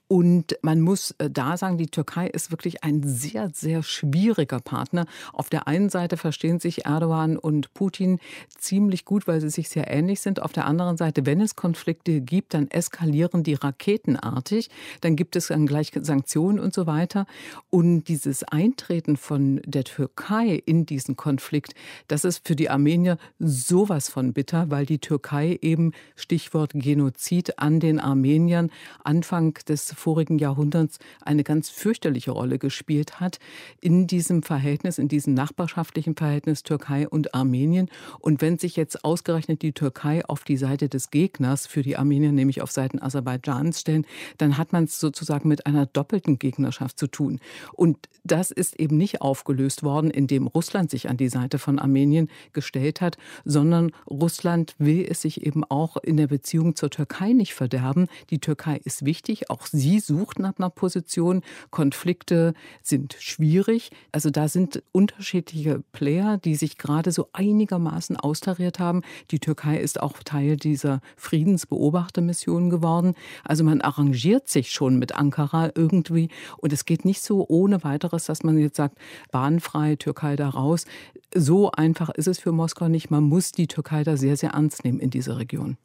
Und 0.07 0.57
man 0.61 0.79
muss 0.81 1.15
äh, 1.17 1.29
da 1.29 1.57
sagen, 1.57 1.77
die 1.77 1.87
Türkei 1.87 2.27
ist 2.27 2.51
wirklich 2.51 2.83
ein 2.83 3.03
sehr, 3.03 3.49
sehr 3.53 3.83
schwieriger 3.83 4.59
Partner. 4.59 5.05
Auf 5.33 5.49
der 5.49 5.67
einen 5.67 5.89
Seite 5.89 6.15
verstehen 6.15 6.59
sich 6.59 6.85
Erdogan 6.85 7.37
und 7.37 7.73
Putin 7.73 8.18
ziemlich 8.57 9.05
gut, 9.05 9.27
weil 9.27 9.41
sie 9.41 9.49
sich 9.49 9.69
sehr 9.69 9.89
ähnlich 9.89 10.21
sind. 10.21 10.41
Auf 10.41 10.51
der 10.51 10.65
anderen 10.65 10.97
Seite, 10.97 11.25
wenn 11.25 11.41
es 11.41 11.55
Konflikte 11.55 12.21
gibt, 12.21 12.53
dann 12.53 12.69
eskalieren 12.69 13.43
die 13.43 13.53
raketenartig. 13.53 14.69
Dann 15.01 15.15
gibt 15.15 15.35
es 15.35 15.47
dann 15.47 15.65
gleich 15.65 15.91
Sanktionen 15.99 16.59
und 16.59 16.73
so 16.73 16.87
weiter. 16.87 17.25
Und 17.69 18.03
dieses 18.05 18.43
Eintreten 18.43 19.17
von 19.17 19.61
der 19.65 19.83
Türkei 19.83 20.61
in 20.65 20.85
diesen 20.85 21.15
Konflikt, 21.15 21.73
das 22.07 22.25
ist 22.25 22.47
für 22.47 22.55
die 22.55 22.69
Armenier 22.69 23.17
sowas 23.39 24.09
von 24.09 24.33
bitter, 24.33 24.69
weil 24.69 24.85
die 24.85 24.99
Türkei 24.99 25.59
eben 25.61 25.93
Stichwort 26.15 26.71
Genozid 26.73 27.59
an 27.59 27.79
den 27.79 27.99
Armeniern 27.99 28.71
Anfang 29.03 29.53
des 29.67 29.93
vorigen 29.93 30.39
Jahrhunderts 30.39 30.99
eine 31.21 31.43
ganz 31.43 31.69
fürchterliche 31.69 32.31
Rolle 32.31 32.59
gespielt 32.59 33.19
hat 33.19 33.39
in 33.81 34.07
diesem 34.07 34.43
Verhältnis, 34.43 34.97
in 34.97 35.07
diesem 35.07 35.33
nachbarschaftlichen 35.33 36.15
Verhältnis 36.15 36.63
Türkei 36.63 37.07
und 37.07 37.33
Armenien. 37.33 37.89
Und 38.19 38.41
wenn 38.41 38.57
sich 38.57 38.75
jetzt 38.75 39.03
ausgerechnet 39.03 39.61
die 39.61 39.73
Türkei 39.73 40.25
auf 40.25 40.43
die 40.43 40.57
Seite 40.57 40.89
des 40.89 41.11
Gegners 41.11 41.67
für 41.67 41.81
die 41.81 41.97
Armenier, 41.97 42.31
nämlich 42.31 42.61
auf 42.61 42.71
Seiten 42.71 43.01
Aserbaidschans 43.01 43.81
stellen, 43.81 44.05
dann 44.37 44.57
hat 44.57 44.73
man 44.73 44.85
es 44.85 44.99
sozusagen 44.99 45.47
mit 45.49 45.65
einer 45.65 45.85
doppelten 45.85 46.39
Gegnerschaft 46.39 46.99
zu 46.99 47.07
tun. 47.07 47.39
Und 47.73 47.97
das 48.23 48.51
ist 48.51 48.79
eben 48.79 48.97
nicht 48.97 49.21
aufgelöst 49.21 49.83
worden, 49.83 50.11
indem 50.11 50.47
Russland 50.47 50.89
sich 50.89 51.09
an 51.09 51.17
die 51.17 51.29
Seite 51.29 51.59
von 51.59 51.79
Armenien 51.79 52.29
gestellt 52.53 53.01
hat, 53.01 53.17
sondern 53.45 53.91
Russland 54.09 54.75
will 54.77 55.05
es 55.09 55.21
sich 55.21 55.45
eben 55.45 55.63
auch 55.63 55.97
in 55.97 56.17
der 56.17 56.27
Beziehung 56.27 56.75
zur 56.75 56.89
Türkei 56.89 57.33
nicht 57.33 57.53
verderben. 57.53 58.07
Die 58.29 58.39
Türkei 58.39 58.79
ist 58.83 59.05
wichtig, 59.05 59.49
auch 59.49 59.65
sie 59.65 59.99
sucht 59.99 60.39
nach 60.39 60.57
einer 60.57 60.69
Position. 60.69 61.41
Konflikte 61.71 62.53
sind 62.81 63.15
schwierig. 63.19 63.91
Also 64.11 64.29
da 64.29 64.47
sind 64.47 64.83
unterschiedliche 64.91 65.83
Player, 65.91 66.37
die 66.37 66.55
sich 66.55 66.77
gerade 66.77 67.11
so 67.11 67.29
einigermaßen 67.33 67.88
austariert 68.17 68.79
haben. 68.79 69.01
Die 69.31 69.39
Türkei 69.39 69.77
ist 69.77 70.01
auch 70.01 70.23
Teil 70.23 70.57
dieser 70.57 71.01
Friedensbeobachtermission 71.17 72.69
geworden. 72.69 73.15
Also 73.43 73.63
man 73.63 73.81
arrangiert 73.81 74.49
sich 74.49 74.71
schon 74.71 74.97
mit 74.97 75.15
Ankara 75.15 75.71
irgendwie 75.75 76.29
und 76.57 76.73
es 76.73 76.85
geht 76.85 77.05
nicht 77.05 77.21
so 77.21 77.45
ohne 77.47 77.83
weiteres 77.83 78.29
dass 78.29 78.43
man 78.43 78.57
jetzt 78.57 78.77
sagt, 78.77 78.97
bahnfrei, 79.31 79.95
Türkei 79.95 80.35
da 80.35 80.49
raus. 80.49 80.85
So 81.33 81.71
einfach 81.71 82.09
ist 82.09 82.27
es 82.27 82.39
für 82.39 82.51
Moskau 82.51 82.87
nicht. 82.87 83.09
Man 83.09 83.23
muss 83.23 83.51
die 83.51 83.67
Türkei 83.67 84.03
da 84.03 84.17
sehr, 84.17 84.37
sehr 84.37 84.51
ernst 84.51 84.83
nehmen 84.83 84.99
in 84.99 85.09
dieser 85.09 85.39
Region. 85.39 85.77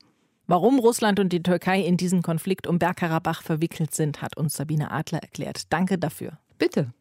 Warum 0.46 0.78
Russland 0.78 1.20
und 1.20 1.32
die 1.32 1.42
Türkei 1.42 1.80
in 1.80 1.96
diesen 1.96 2.20
Konflikt 2.20 2.66
um 2.66 2.78
Bergkarabach 2.78 3.42
verwickelt 3.42 3.94
sind, 3.94 4.20
hat 4.20 4.36
uns 4.36 4.54
Sabine 4.54 4.90
Adler 4.90 5.20
erklärt. 5.20 5.72
Danke 5.72 5.98
dafür. 5.98 6.38
Bitte. 6.58 6.92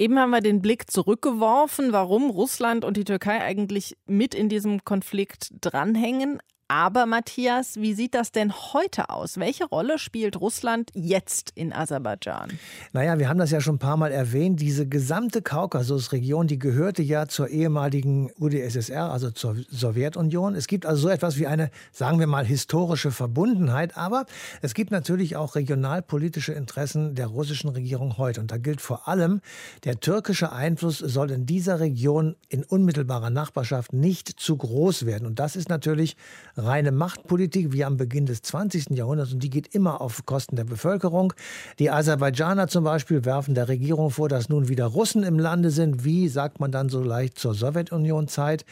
Eben 0.00 0.18
haben 0.18 0.30
wir 0.30 0.40
den 0.40 0.62
Blick 0.62 0.90
zurückgeworfen, 0.90 1.92
warum 1.92 2.30
Russland 2.30 2.86
und 2.86 2.96
die 2.96 3.04
Türkei 3.04 3.42
eigentlich 3.42 3.98
mit 4.06 4.34
in 4.34 4.48
diesem 4.48 4.82
Konflikt 4.82 5.50
dranhängen. 5.60 6.40
Aber 6.70 7.04
Matthias, 7.04 7.80
wie 7.80 7.94
sieht 7.94 8.14
das 8.14 8.30
denn 8.30 8.52
heute 8.52 9.10
aus? 9.10 9.38
Welche 9.38 9.64
Rolle 9.64 9.98
spielt 9.98 10.40
Russland 10.40 10.92
jetzt 10.94 11.50
in 11.56 11.72
Aserbaidschan? 11.72 12.52
Naja, 12.92 13.18
wir 13.18 13.28
haben 13.28 13.40
das 13.40 13.50
ja 13.50 13.60
schon 13.60 13.74
ein 13.74 13.80
paar 13.80 13.96
Mal 13.96 14.12
erwähnt. 14.12 14.60
Diese 14.60 14.86
gesamte 14.86 15.42
Kaukasusregion, 15.42 16.46
die 16.46 16.60
gehörte 16.60 17.02
ja 17.02 17.26
zur 17.26 17.48
ehemaligen 17.48 18.30
UdSSR, 18.38 19.10
also 19.10 19.32
zur 19.32 19.56
Sowjetunion. 19.68 20.54
Es 20.54 20.68
gibt 20.68 20.86
also 20.86 21.02
so 21.02 21.08
etwas 21.08 21.38
wie 21.38 21.48
eine, 21.48 21.72
sagen 21.90 22.20
wir 22.20 22.28
mal, 22.28 22.46
historische 22.46 23.10
Verbundenheit. 23.10 23.96
Aber 23.96 24.26
es 24.62 24.72
gibt 24.72 24.92
natürlich 24.92 25.34
auch 25.34 25.56
regionalpolitische 25.56 26.52
Interessen 26.52 27.16
der 27.16 27.26
russischen 27.26 27.70
Regierung 27.70 28.16
heute. 28.16 28.40
Und 28.40 28.52
da 28.52 28.58
gilt 28.58 28.80
vor 28.80 29.08
allem, 29.08 29.40
der 29.82 29.98
türkische 29.98 30.52
Einfluss 30.52 30.98
soll 30.98 31.32
in 31.32 31.46
dieser 31.46 31.80
Region 31.80 32.36
in 32.48 32.62
unmittelbarer 32.62 33.30
Nachbarschaft 33.30 33.92
nicht 33.92 34.28
zu 34.28 34.56
groß 34.56 35.04
werden. 35.04 35.26
Und 35.26 35.40
das 35.40 35.56
ist 35.56 35.68
natürlich 35.68 36.16
reine 36.64 36.92
Machtpolitik 36.92 37.72
wie 37.72 37.84
am 37.84 37.96
Beginn 37.96 38.26
des 38.26 38.42
20. 38.42 38.90
Jahrhunderts 38.90 39.32
und 39.32 39.42
die 39.42 39.50
geht 39.50 39.74
immer 39.74 40.00
auf 40.00 40.24
Kosten 40.26 40.56
der 40.56 40.64
Bevölkerung. 40.64 41.32
Die 41.78 41.90
Aserbaidschaner 41.90 42.68
zum 42.68 42.84
Beispiel 42.84 43.24
werfen 43.24 43.54
der 43.54 43.68
Regierung 43.68 44.10
vor, 44.10 44.28
dass 44.28 44.48
nun 44.48 44.68
wieder 44.68 44.86
Russen 44.86 45.22
im 45.22 45.38
Lande 45.38 45.70
sind, 45.70 46.04
wie 46.04 46.28
sagt 46.28 46.60
man 46.60 46.70
dann 46.70 46.88
so 46.88 47.02
leicht 47.02 47.38
zur 47.38 47.54
Sowjetunion-Zeit. 47.54 48.64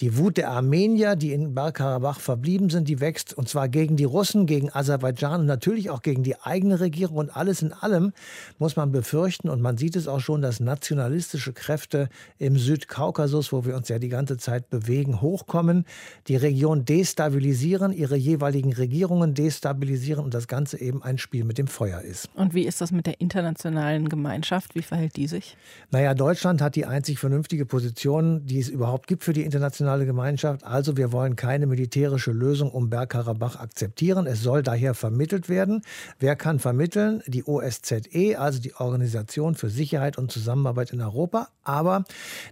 Die 0.00 0.16
Wut 0.16 0.36
der 0.36 0.50
Armenier, 0.50 1.16
die 1.16 1.32
in 1.32 1.54
Bergkarabach 1.54 2.20
verblieben 2.20 2.70
sind, 2.70 2.88
die 2.88 3.00
wächst 3.00 3.34
und 3.34 3.48
zwar 3.48 3.68
gegen 3.68 3.96
die 3.96 4.04
Russen, 4.04 4.46
gegen 4.46 4.72
Aserbaidschan 4.72 5.40
und 5.40 5.46
natürlich 5.46 5.90
auch 5.90 6.02
gegen 6.02 6.22
die 6.22 6.40
eigene 6.40 6.80
Regierung 6.80 7.16
und 7.16 7.36
alles 7.36 7.62
in 7.62 7.72
allem 7.72 8.12
muss 8.58 8.76
man 8.76 8.92
befürchten 8.92 9.48
und 9.48 9.60
man 9.60 9.78
sieht 9.78 9.96
es 9.96 10.08
auch 10.08 10.20
schon, 10.20 10.42
dass 10.42 10.60
nationalistische 10.60 11.52
Kräfte 11.52 12.08
im 12.38 12.58
Südkaukasus, 12.58 13.52
wo 13.52 13.64
wir 13.64 13.76
uns 13.76 13.88
ja 13.88 13.98
die 13.98 14.08
ganze 14.08 14.38
Zeit 14.38 14.70
bewegen, 14.70 15.20
hochkommen. 15.20 15.84
Die 16.26 16.36
Region 16.36 16.84
destabilisiert 16.84 17.27
destabilisieren, 17.28 17.92
ihre 17.92 18.16
jeweiligen 18.16 18.72
Regierungen 18.72 19.34
destabilisieren 19.34 20.24
und 20.24 20.32
das 20.32 20.48
Ganze 20.48 20.80
eben 20.80 21.02
ein 21.02 21.18
Spiel 21.18 21.44
mit 21.44 21.58
dem 21.58 21.66
Feuer 21.66 22.00
ist. 22.00 22.28
Und 22.34 22.54
wie 22.54 22.66
ist 22.66 22.80
das 22.80 22.90
mit 22.90 23.06
der 23.06 23.20
internationalen 23.20 24.08
Gemeinschaft? 24.08 24.74
Wie 24.74 24.82
verhält 24.82 25.16
die 25.16 25.26
sich? 25.26 25.56
Naja, 25.90 26.14
Deutschland 26.14 26.62
hat 26.62 26.74
die 26.74 26.86
einzig 26.86 27.18
vernünftige 27.18 27.66
Position, 27.66 28.46
die 28.46 28.58
es 28.58 28.68
überhaupt 28.68 29.06
gibt 29.06 29.24
für 29.24 29.32
die 29.32 29.42
internationale 29.42 30.06
Gemeinschaft. 30.06 30.64
Also 30.64 30.96
wir 30.96 31.12
wollen 31.12 31.36
keine 31.36 31.66
militärische 31.66 32.32
Lösung 32.32 32.70
um 32.70 32.88
Bergkarabach 32.88 33.56
akzeptieren. 33.56 34.26
Es 34.26 34.42
soll 34.42 34.62
daher 34.62 34.94
vermittelt 34.94 35.48
werden. 35.48 35.82
Wer 36.18 36.34
kann 36.34 36.58
vermitteln? 36.58 37.22
Die 37.26 37.44
OSZE, 37.44 38.38
also 38.38 38.60
die 38.60 38.74
Organisation 38.74 39.54
für 39.54 39.68
Sicherheit 39.68 40.16
und 40.16 40.32
Zusammenarbeit 40.32 40.92
in 40.92 41.02
Europa. 41.02 41.48
Aber 41.62 42.04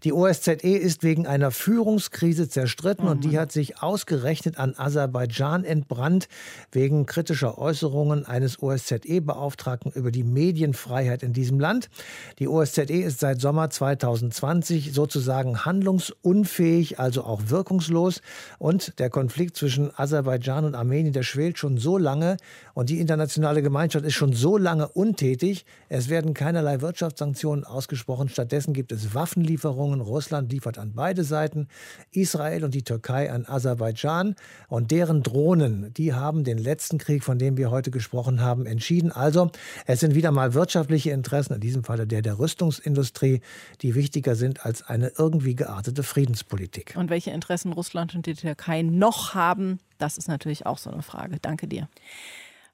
die 0.05 0.13
OSZE 0.13 0.53
ist 0.53 1.03
wegen 1.03 1.27
einer 1.27 1.51
Führungskrise 1.51 2.49
zerstritten 2.49 3.07
mhm. 3.07 3.11
und 3.11 3.25
die 3.25 3.39
hat 3.39 3.53
sich 3.53 3.83
ausgerechnet 3.83 4.59
an 4.59 4.66
Aserbaidschan 4.75 5.65
entbrannt 5.65 6.29
wegen 6.73 7.05
kritischer 7.05 7.59
Äußerungen 7.59 8.25
eines 8.25 8.63
OSZE-Beauftragten 8.63 9.93
über 9.93 10.11
die 10.11 10.25
Medienfreiheit 10.25 11.23
in 11.23 11.35
diesem 11.35 11.61
Land. 11.61 11.91
Die 12.39 12.49
OSZE 12.49 12.83
ist 12.85 13.21
seit 13.21 13.41
Sommer 13.41 13.69
2020 13.69 14.95
sozusagen 14.95 15.65
handlungsunfähig, 15.67 16.99
also 16.99 17.25
auch 17.25 17.43
wirkungslos. 17.49 18.23
Und 18.59 18.99
der 18.99 19.11
Konflikt 19.11 19.57
zwischen 19.57 19.91
Aserbaidschan 19.97 20.65
und 20.65 20.75
Armenien, 20.75 21.13
der 21.13 21.23
schwelt 21.23 21.59
schon 21.59 21.77
so 21.77 21.99
lange 21.99 22.39
und 22.77 22.91
die 22.91 23.01
internationale 23.01 23.63
Gemeinschaft 23.63 24.05
ist 24.05 24.13
schon 24.13 24.35
so 24.35 24.59
lange 24.59 24.87
untätig. 24.89 25.65
Es 25.89 26.11
werden 26.11 26.35
keinerlei 26.35 26.83
Wirtschaftssanktionen 26.83 27.65
ausgesprochen. 27.65 28.29
Stattdessen 28.29 28.75
gibt 28.75 28.93
es 28.93 29.15
Waffenlieferungen. 29.15 30.03
Russland 30.03 30.53
liefert 30.53 30.77
an 30.77 30.93
beide 30.95 31.25
Seiten, 31.25 31.69
Israel 32.13 32.65
und 32.65 32.75
die 32.75 32.83
Türkei 32.83 33.33
an 33.33 33.47
Aserbaidschan. 33.47 34.35
Und 34.69 34.91
deren 34.91 35.23
Drohnen, 35.23 35.95
die 35.95 36.13
haben 36.13 36.45
den 36.45 36.59
letzten 36.59 36.99
Krieg, 36.99 37.25
von 37.25 37.39
dem 37.39 37.57
wir 37.57 37.71
heute 37.71 37.91
gesprochen 37.91 38.43
haben, 38.43 38.67
entschieden. 38.67 39.11
Also 39.11 39.51
es 39.87 40.01
sind 40.01 40.15
wieder 40.15 40.31
mal 40.31 40.53
wirtschaftliche 40.53 41.13
Interessen, 41.13 41.55
in 41.55 41.61
diesem 41.61 41.83
Falle 41.83 42.07
der 42.07 42.21
der 42.21 42.39
Rüstungsindustrie, 42.39 43.41
die 43.81 43.95
wichtiger 43.95 44.37
sind 44.37 44.67
als 44.67 44.83
eine 44.83 45.13
irgendwie 45.17 45.55
geartete 45.55 46.03
Friedenspolitik. 46.03 46.95
Und 46.95 47.09
welche 47.09 47.31
Interessen 47.31 47.73
Russland 47.73 48.15
und 48.15 48.27
die 48.27 48.35
Türkei 48.35 48.83
noch 48.83 49.33
haben, 49.33 49.79
das 49.97 50.19
ist 50.19 50.29
natürlich 50.29 50.67
auch 50.67 50.77
so 50.77 50.91
eine 50.91 51.03
Frage. 51.03 51.39
Danke 51.41 51.69
dir. 51.69 51.89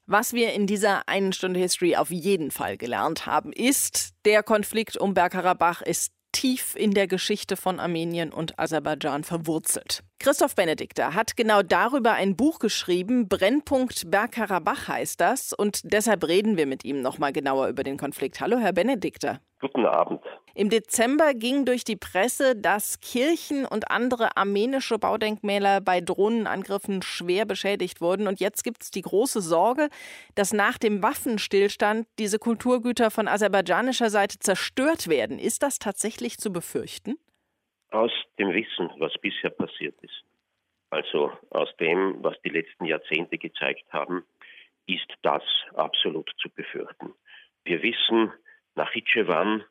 Was 0.05 0.33
wir 0.33 0.51
in 0.51 0.67
dieser 0.67 1.07
einen 1.07 1.31
Stunde 1.31 1.59
History 1.61 1.95
auf 1.95 2.11
jeden 2.11 2.51
Fall 2.51 2.77
gelernt 2.77 3.25
haben, 3.25 3.53
ist, 3.53 4.13
der 4.25 4.43
Konflikt 4.43 4.97
um 4.97 5.13
Bergkarabach 5.13 5.81
ist 5.81 6.11
tief 6.33 6.75
in 6.75 6.91
der 6.91 7.07
Geschichte 7.07 7.55
von 7.55 7.79
Armenien 7.79 8.33
und 8.33 8.59
Aserbaidschan 8.59 9.23
verwurzelt. 9.23 10.03
Christoph 10.23 10.55
Benedikter 10.55 11.15
hat 11.15 11.35
genau 11.35 11.63
darüber 11.63 12.13
ein 12.13 12.37
Buch 12.37 12.59
geschrieben. 12.59 13.27
Brennpunkt 13.27 14.09
Bergkarabach 14.09 14.87
heißt 14.87 15.19
das. 15.19 15.51
Und 15.51 15.81
deshalb 15.83 16.25
reden 16.25 16.55
wir 16.55 16.65
mit 16.65 16.85
ihm 16.85 17.01
nochmal 17.01 17.33
genauer 17.33 17.67
über 17.67 17.83
den 17.83 17.97
Konflikt. 17.97 18.39
Hallo, 18.39 18.57
Herr 18.57 18.71
Benedikter. 18.71 19.41
Guten 19.59 19.85
Abend. 19.85 20.21
Im 20.55 20.69
Dezember 20.69 21.33
ging 21.33 21.65
durch 21.65 21.83
die 21.83 21.97
Presse, 21.97 22.55
dass 22.55 23.01
Kirchen 23.01 23.65
und 23.65 23.91
andere 23.91 24.37
armenische 24.37 24.97
Baudenkmäler 24.97 25.81
bei 25.81 25.99
Drohnenangriffen 25.99 27.01
schwer 27.01 27.43
beschädigt 27.43 27.99
wurden. 27.99 28.29
Und 28.29 28.39
jetzt 28.39 28.63
gibt 28.63 28.83
es 28.83 28.91
die 28.91 29.01
große 29.01 29.41
Sorge, 29.41 29.89
dass 30.35 30.53
nach 30.53 30.77
dem 30.77 31.03
Waffenstillstand 31.03 32.07
diese 32.17 32.39
Kulturgüter 32.39 33.11
von 33.11 33.27
aserbaidschanischer 33.27 34.09
Seite 34.09 34.39
zerstört 34.39 35.09
werden. 35.09 35.37
Ist 35.37 35.63
das 35.63 35.79
tatsächlich 35.79 36.37
zu 36.37 36.53
befürchten? 36.53 37.17
Aus 37.93 38.11
dem 38.39 38.51
Wissen, 38.55 38.89
was 38.97 39.13
bisher 39.21 39.51
passiert 39.51 39.93
ist, 40.01 40.23
also 40.89 41.31
aus 41.51 41.69
dem, 41.77 42.23
was 42.23 42.33
die 42.41 42.49
letzten 42.49 42.85
Jahrzehnte 42.85 43.37
gezeigt 43.37 43.85
haben, 43.93 44.25
ist 44.87 45.05
das 45.21 45.43
absolut 45.75 46.27
zu 46.41 46.49
befürchten. 46.49 47.13
Wir 47.63 47.83
wissen, 47.83 48.33
Nachitschewan, 48.73 49.63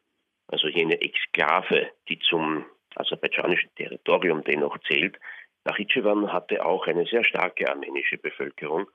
also 0.47 0.69
jene 0.69 1.01
Exklave, 1.01 1.91
die 2.09 2.21
zum 2.21 2.65
aserbaidschanischen 2.95 3.75
Territorium 3.75 4.45
dennoch 4.45 4.79
zählt, 4.87 5.19
Nachitschewan 5.65 6.33
hatte 6.33 6.65
auch 6.65 6.87
eine 6.87 7.05
sehr 7.07 7.25
starke 7.25 7.69
armenische 7.69 8.19
Bevölkerung 8.19 8.89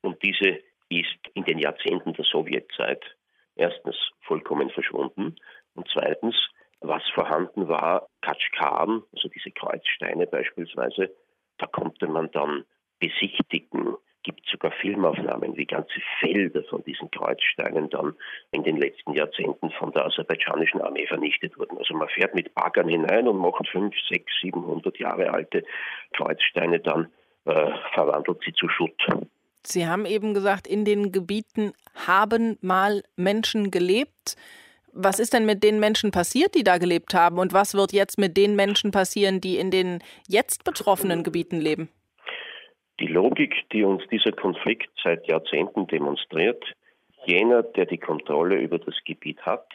und 0.00 0.20
diese 0.24 0.58
ist 0.88 1.20
in 1.34 1.44
den 1.44 1.60
Jahrzehnten 1.60 2.14
der 2.14 2.24
Sowjetzeit 2.24 3.04
erstens 3.54 3.94
vollkommen 4.22 4.70
verschwunden 4.70 5.36
und 5.74 5.88
zweitens, 5.92 6.34
was 6.82 7.02
vorhanden 7.14 7.68
war, 7.68 8.08
Katschkan, 8.20 9.02
also 9.14 9.28
diese 9.28 9.50
Kreuzsteine 9.50 10.26
beispielsweise, 10.26 11.10
da 11.58 11.66
konnte 11.66 12.06
man 12.06 12.30
dann 12.32 12.64
besichtigen, 12.98 13.96
gibt 14.22 14.46
sogar 14.48 14.72
Filmaufnahmen, 14.80 15.56
wie 15.56 15.66
ganze 15.66 16.00
Felder 16.20 16.62
von 16.64 16.82
diesen 16.84 17.10
Kreuzsteinen 17.10 17.90
dann 17.90 18.14
in 18.52 18.62
den 18.62 18.76
letzten 18.76 19.14
Jahrzehnten 19.14 19.70
von 19.72 19.92
der 19.92 20.06
aserbaidschanischen 20.06 20.80
Armee 20.80 21.06
vernichtet 21.06 21.58
wurden. 21.58 21.78
Also 21.78 21.94
man 21.94 22.08
fährt 22.08 22.34
mit 22.34 22.54
Baggern 22.54 22.88
hinein 22.88 23.26
und 23.26 23.38
macht 23.38 23.66
fünf, 23.68 23.94
sechs, 24.08 24.32
siebenhundert 24.40 24.98
Jahre 24.98 25.32
alte 25.32 25.64
Kreuzsteine 26.12 26.78
dann, 26.80 27.12
äh, 27.46 27.72
verwandelt 27.94 28.40
sie 28.44 28.52
zu 28.52 28.68
Schutt. 28.68 28.94
Sie 29.64 29.86
haben 29.86 30.06
eben 30.06 30.34
gesagt, 30.34 30.66
in 30.66 30.84
den 30.84 31.12
Gebieten 31.12 31.72
haben 32.06 32.58
mal 32.60 33.02
Menschen 33.16 33.70
gelebt. 33.70 34.36
Was 34.92 35.18
ist 35.18 35.32
denn 35.32 35.46
mit 35.46 35.62
den 35.62 35.80
Menschen 35.80 36.10
passiert, 36.10 36.54
die 36.54 36.64
da 36.64 36.76
gelebt 36.76 37.14
haben? 37.14 37.38
Und 37.38 37.54
was 37.54 37.74
wird 37.74 37.92
jetzt 37.92 38.18
mit 38.18 38.36
den 38.36 38.54
Menschen 38.56 38.90
passieren, 38.90 39.40
die 39.40 39.56
in 39.56 39.70
den 39.70 40.00
jetzt 40.28 40.64
betroffenen 40.64 41.22
Gebieten 41.22 41.58
leben? 41.60 41.88
Die 43.00 43.06
Logik, 43.06 43.54
die 43.72 43.84
uns 43.84 44.02
dieser 44.10 44.32
Konflikt 44.32 44.90
seit 45.02 45.26
Jahrzehnten 45.26 45.86
demonstriert, 45.86 46.62
jener, 47.24 47.62
der 47.62 47.86
die 47.86 47.98
Kontrolle 47.98 48.60
über 48.60 48.78
das 48.78 48.94
Gebiet 49.04 49.40
hat, 49.42 49.66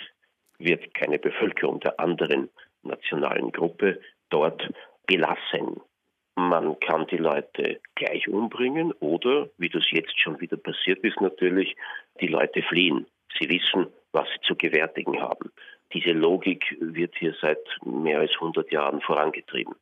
wird 0.60 0.94
keine 0.94 1.18
Bevölkerung 1.18 1.80
der 1.80 2.00
anderen 2.00 2.50
nationalen 2.84 3.52
Gruppe 3.52 4.00
dort 4.30 4.70
belassen. 5.08 5.82
Man 6.36 6.80
kann 6.80 7.08
die 7.08 7.18
Leute 7.18 7.80
gleich 7.96 8.28
umbringen 8.28 8.92
oder, 9.00 9.50
wie 9.58 9.70
das 9.70 9.90
jetzt 9.90 10.20
schon 10.20 10.40
wieder 10.40 10.58
passiert 10.58 11.00
ist, 11.00 11.20
natürlich 11.20 11.76
die 12.22 12.28
Leute 12.28 12.62
fliehen. 12.62 13.08
Sie 13.40 13.50
wissen, 13.50 13.88
was 14.18 14.28
sie 14.34 14.48
zu 14.48 14.56
gewärtigen 14.56 15.22
haben. 15.22 15.52
Diese 15.94 16.12
Logik 16.12 16.76
wird 16.82 17.16
hier 17.18 17.34
seit 17.42 17.60
mehr 17.86 18.20
als 18.20 18.34
100 18.34 18.72
Jahren 18.72 19.02
vorangetrieben 19.02 19.76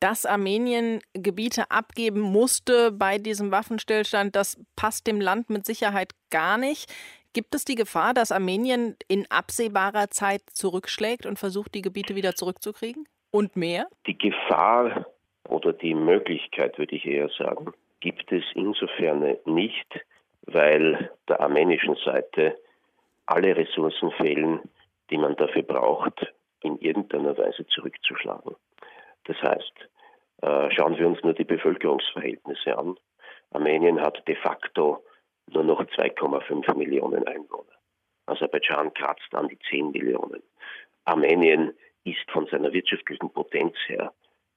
dass 0.00 0.26
Armenien 0.26 1.00
Gebiete 1.12 1.70
abgeben 1.70 2.20
musste 2.20 2.92
bei 2.92 3.18
diesem 3.18 3.50
Waffenstillstand, 3.50 4.36
das 4.36 4.62
passt 4.76 5.06
dem 5.06 5.20
Land 5.20 5.50
mit 5.50 5.66
Sicherheit 5.66 6.12
gar 6.30 6.56
nicht. 6.56 6.92
Gibt 7.32 7.54
es 7.54 7.64
die 7.64 7.74
Gefahr, 7.74 8.14
dass 8.14 8.32
Armenien 8.32 8.96
in 9.08 9.26
absehbarer 9.28 10.08
Zeit 10.08 10.42
zurückschlägt 10.52 11.26
und 11.26 11.38
versucht, 11.38 11.74
die 11.74 11.82
Gebiete 11.82 12.14
wieder 12.14 12.34
zurückzukriegen? 12.34 13.06
Und 13.30 13.56
mehr? 13.56 13.88
Die 14.06 14.16
Gefahr 14.16 15.06
oder 15.48 15.72
die 15.72 15.94
Möglichkeit, 15.94 16.78
würde 16.78 16.96
ich 16.96 17.04
eher 17.04 17.28
sagen, 17.36 17.72
gibt 18.00 18.32
es 18.32 18.44
insofern 18.54 19.36
nicht, 19.44 19.86
weil 20.42 21.10
der 21.28 21.40
armenischen 21.40 21.96
Seite 22.04 22.56
alle 23.28 23.56
Ressourcen 23.56 24.10
fehlen, 24.12 24.60
die 25.10 25.18
man 25.18 25.36
dafür 25.36 25.62
braucht, 25.62 26.32
in 26.62 26.78
irgendeiner 26.78 27.36
Weise 27.36 27.66
zurückzuschlagen. 27.66 28.56
Das 29.24 29.36
heißt, 29.42 29.88
äh, 30.42 30.70
schauen 30.70 30.98
wir 30.98 31.06
uns 31.06 31.22
nur 31.22 31.34
die 31.34 31.44
Bevölkerungsverhältnisse 31.44 32.76
an. 32.76 32.96
Armenien 33.50 34.00
hat 34.00 34.26
de 34.26 34.34
facto 34.36 35.04
nur 35.50 35.64
noch 35.64 35.80
2,5 35.80 36.74
Millionen 36.74 37.26
Einwohner. 37.26 37.64
Aserbaidschan 38.26 38.92
kratzt 38.94 39.34
an 39.34 39.48
die 39.48 39.58
10 39.70 39.90
Millionen. 39.90 40.42
Armenien 41.04 41.74
ist 42.04 42.30
von 42.30 42.46
seiner 42.46 42.72
wirtschaftlichen 42.72 43.30
Potenz 43.30 43.74
her 43.86 44.12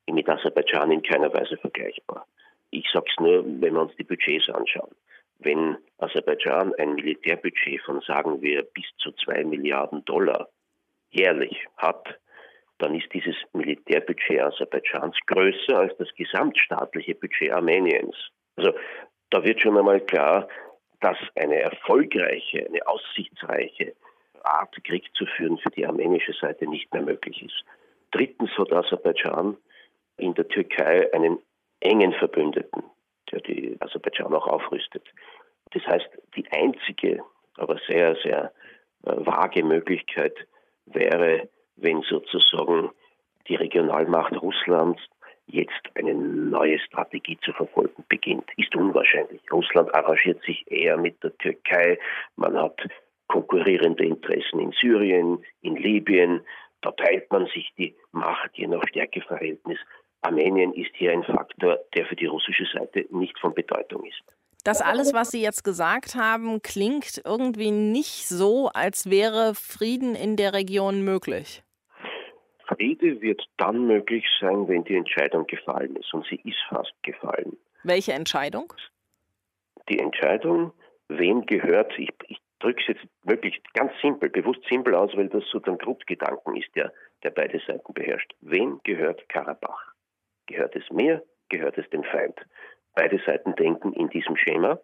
mit 0.07 0.27
Aserbaidschan 0.27 0.91
in 0.91 1.01
keiner 1.01 1.33
Weise 1.33 1.57
vergleichbar. 1.57 2.25
Ich 2.69 2.85
sage 2.91 3.05
es 3.09 3.19
nur, 3.19 3.45
wenn 3.45 3.73
wir 3.73 3.81
uns 3.81 3.95
die 3.95 4.03
Budgets 4.03 4.49
anschauen. 4.49 4.93
Wenn 5.43 5.77
Aserbaidschan 5.97 6.73
ein 6.75 6.93
Militärbudget 6.93 7.81
von, 7.81 8.01
sagen 8.01 8.41
wir, 8.41 8.61
bis 8.61 8.85
zu 8.97 9.11
2 9.11 9.43
Milliarden 9.45 10.05
Dollar 10.05 10.49
jährlich 11.09 11.65
hat, 11.77 12.19
dann 12.77 12.95
ist 12.95 13.11
dieses 13.13 13.35
Militärbudget 13.53 14.39
Aserbaidschans 14.39 15.17
größer 15.25 15.77
als 15.77 15.97
das 15.97 16.09
gesamtstaatliche 16.15 17.15
Budget 17.15 17.51
Armeniens. 17.51 18.15
Also 18.55 18.73
da 19.31 19.43
wird 19.43 19.61
schon 19.61 19.77
einmal 19.77 20.01
klar, 20.01 20.47
dass 20.99 21.17
eine 21.35 21.59
erfolgreiche, 21.59 22.65
eine 22.65 22.85
aussichtsreiche 22.87 23.95
Art, 24.43 24.75
Krieg 24.83 25.09
zu 25.15 25.25
führen, 25.25 25.57
für 25.57 25.69
die 25.71 25.85
armenische 25.85 26.33
Seite 26.33 26.67
nicht 26.67 26.93
mehr 26.93 27.01
möglich 27.01 27.41
ist. 27.43 27.63
Drittens 28.11 28.51
hat 28.57 28.71
Aserbaidschan 28.71 29.57
in 30.17 30.35
der 30.35 30.47
Türkei 30.47 31.11
einen 31.13 31.39
engen 31.79 32.13
Verbündeten, 32.13 32.83
der 33.31 33.41
die 33.41 33.77
Aserbaidschan 33.79 34.33
auch 34.33 34.47
aufrüstet. 34.47 35.07
Das 35.71 35.85
heißt, 35.85 36.09
die 36.35 36.45
einzige, 36.51 37.23
aber 37.57 37.79
sehr, 37.87 38.15
sehr 38.23 38.51
äh, 39.05 39.11
vage 39.25 39.63
Möglichkeit 39.63 40.35
wäre, 40.85 41.49
wenn 41.75 42.01
sozusagen 42.01 42.91
die 43.47 43.55
Regionalmacht 43.55 44.33
Russlands 44.41 45.01
jetzt 45.47 45.81
eine 45.95 46.13
neue 46.13 46.79
Strategie 46.79 47.37
zu 47.43 47.51
verfolgen 47.53 48.03
beginnt, 48.07 48.45
ist 48.57 48.75
unwahrscheinlich. 48.75 49.41
Russland 49.51 49.93
arrangiert 49.93 50.41
sich 50.43 50.69
eher 50.71 50.97
mit 50.97 51.21
der 51.23 51.35
Türkei. 51.37 51.99
Man 52.35 52.57
hat 52.57 52.79
konkurrierende 53.27 54.05
Interessen 54.05 54.59
in 54.59 54.71
Syrien, 54.71 55.43
in 55.61 55.75
Libyen. 55.75 56.41
Da 56.81 56.91
teilt 56.91 57.31
man 57.31 57.47
sich 57.47 57.71
die 57.77 57.95
Macht 58.11 58.51
je 58.55 58.67
nach 58.67 58.83
Stärkeverhältnis. 58.87 59.79
Armenien 60.61 60.73
ist 60.73 60.95
hier 60.95 61.11
ein 61.11 61.23
Faktor, 61.23 61.79
der 61.95 62.05
für 62.05 62.15
die 62.15 62.25
russische 62.25 62.65
Seite 62.73 63.05
nicht 63.09 63.37
von 63.39 63.53
Bedeutung 63.53 64.05
ist. 64.05 64.21
Das 64.63 64.81
alles, 64.81 65.13
was 65.13 65.31
Sie 65.31 65.41
jetzt 65.41 65.63
gesagt 65.63 66.15
haben, 66.15 66.61
klingt 66.61 67.21
irgendwie 67.25 67.71
nicht 67.71 68.27
so, 68.27 68.69
als 68.73 69.09
wäre 69.09 69.55
Frieden 69.55 70.13
in 70.15 70.35
der 70.35 70.53
Region 70.53 71.03
möglich. 71.03 71.63
Friede 72.67 73.19
wird 73.21 73.41
dann 73.57 73.87
möglich 73.87 74.23
sein, 74.39 74.67
wenn 74.67 74.83
die 74.83 74.95
Entscheidung 74.95 75.47
gefallen 75.47 75.95
ist. 75.95 76.13
Und 76.13 76.25
sie 76.27 76.39
ist 76.43 76.59
fast 76.69 76.93
gefallen. 77.01 77.57
Welche 77.83 78.13
Entscheidung? 78.13 78.71
Die 79.89 79.99
Entscheidung, 79.99 80.71
wem 81.07 81.45
gehört, 81.47 81.91
ich, 81.97 82.11
ich 82.27 82.37
drücke 82.59 82.81
es 82.81 82.87
jetzt 82.89 83.07
möglichst 83.23 83.61
ganz 83.73 83.91
simpel, 84.01 84.29
bewusst 84.29 84.61
simpel 84.69 84.93
aus, 84.93 85.11
weil 85.15 85.27
das 85.27 85.43
so 85.51 85.59
der 85.59 85.75
Grundgedanken 85.75 86.55
ist, 86.55 86.69
der, 86.75 86.93
der 87.23 87.31
beide 87.31 87.59
Seiten 87.65 87.93
beherrscht. 87.93 88.31
Wem 88.41 88.79
gehört 88.83 89.27
Karabach? 89.27 89.90
Gehört 90.51 90.75
es 90.75 90.89
mir? 90.91 91.23
Gehört 91.49 91.77
es 91.77 91.89
dem 91.89 92.03
Feind? 92.03 92.35
Beide 92.95 93.19
Seiten 93.25 93.55
denken 93.55 93.93
in 93.93 94.09
diesem 94.09 94.35
Schema 94.35 94.79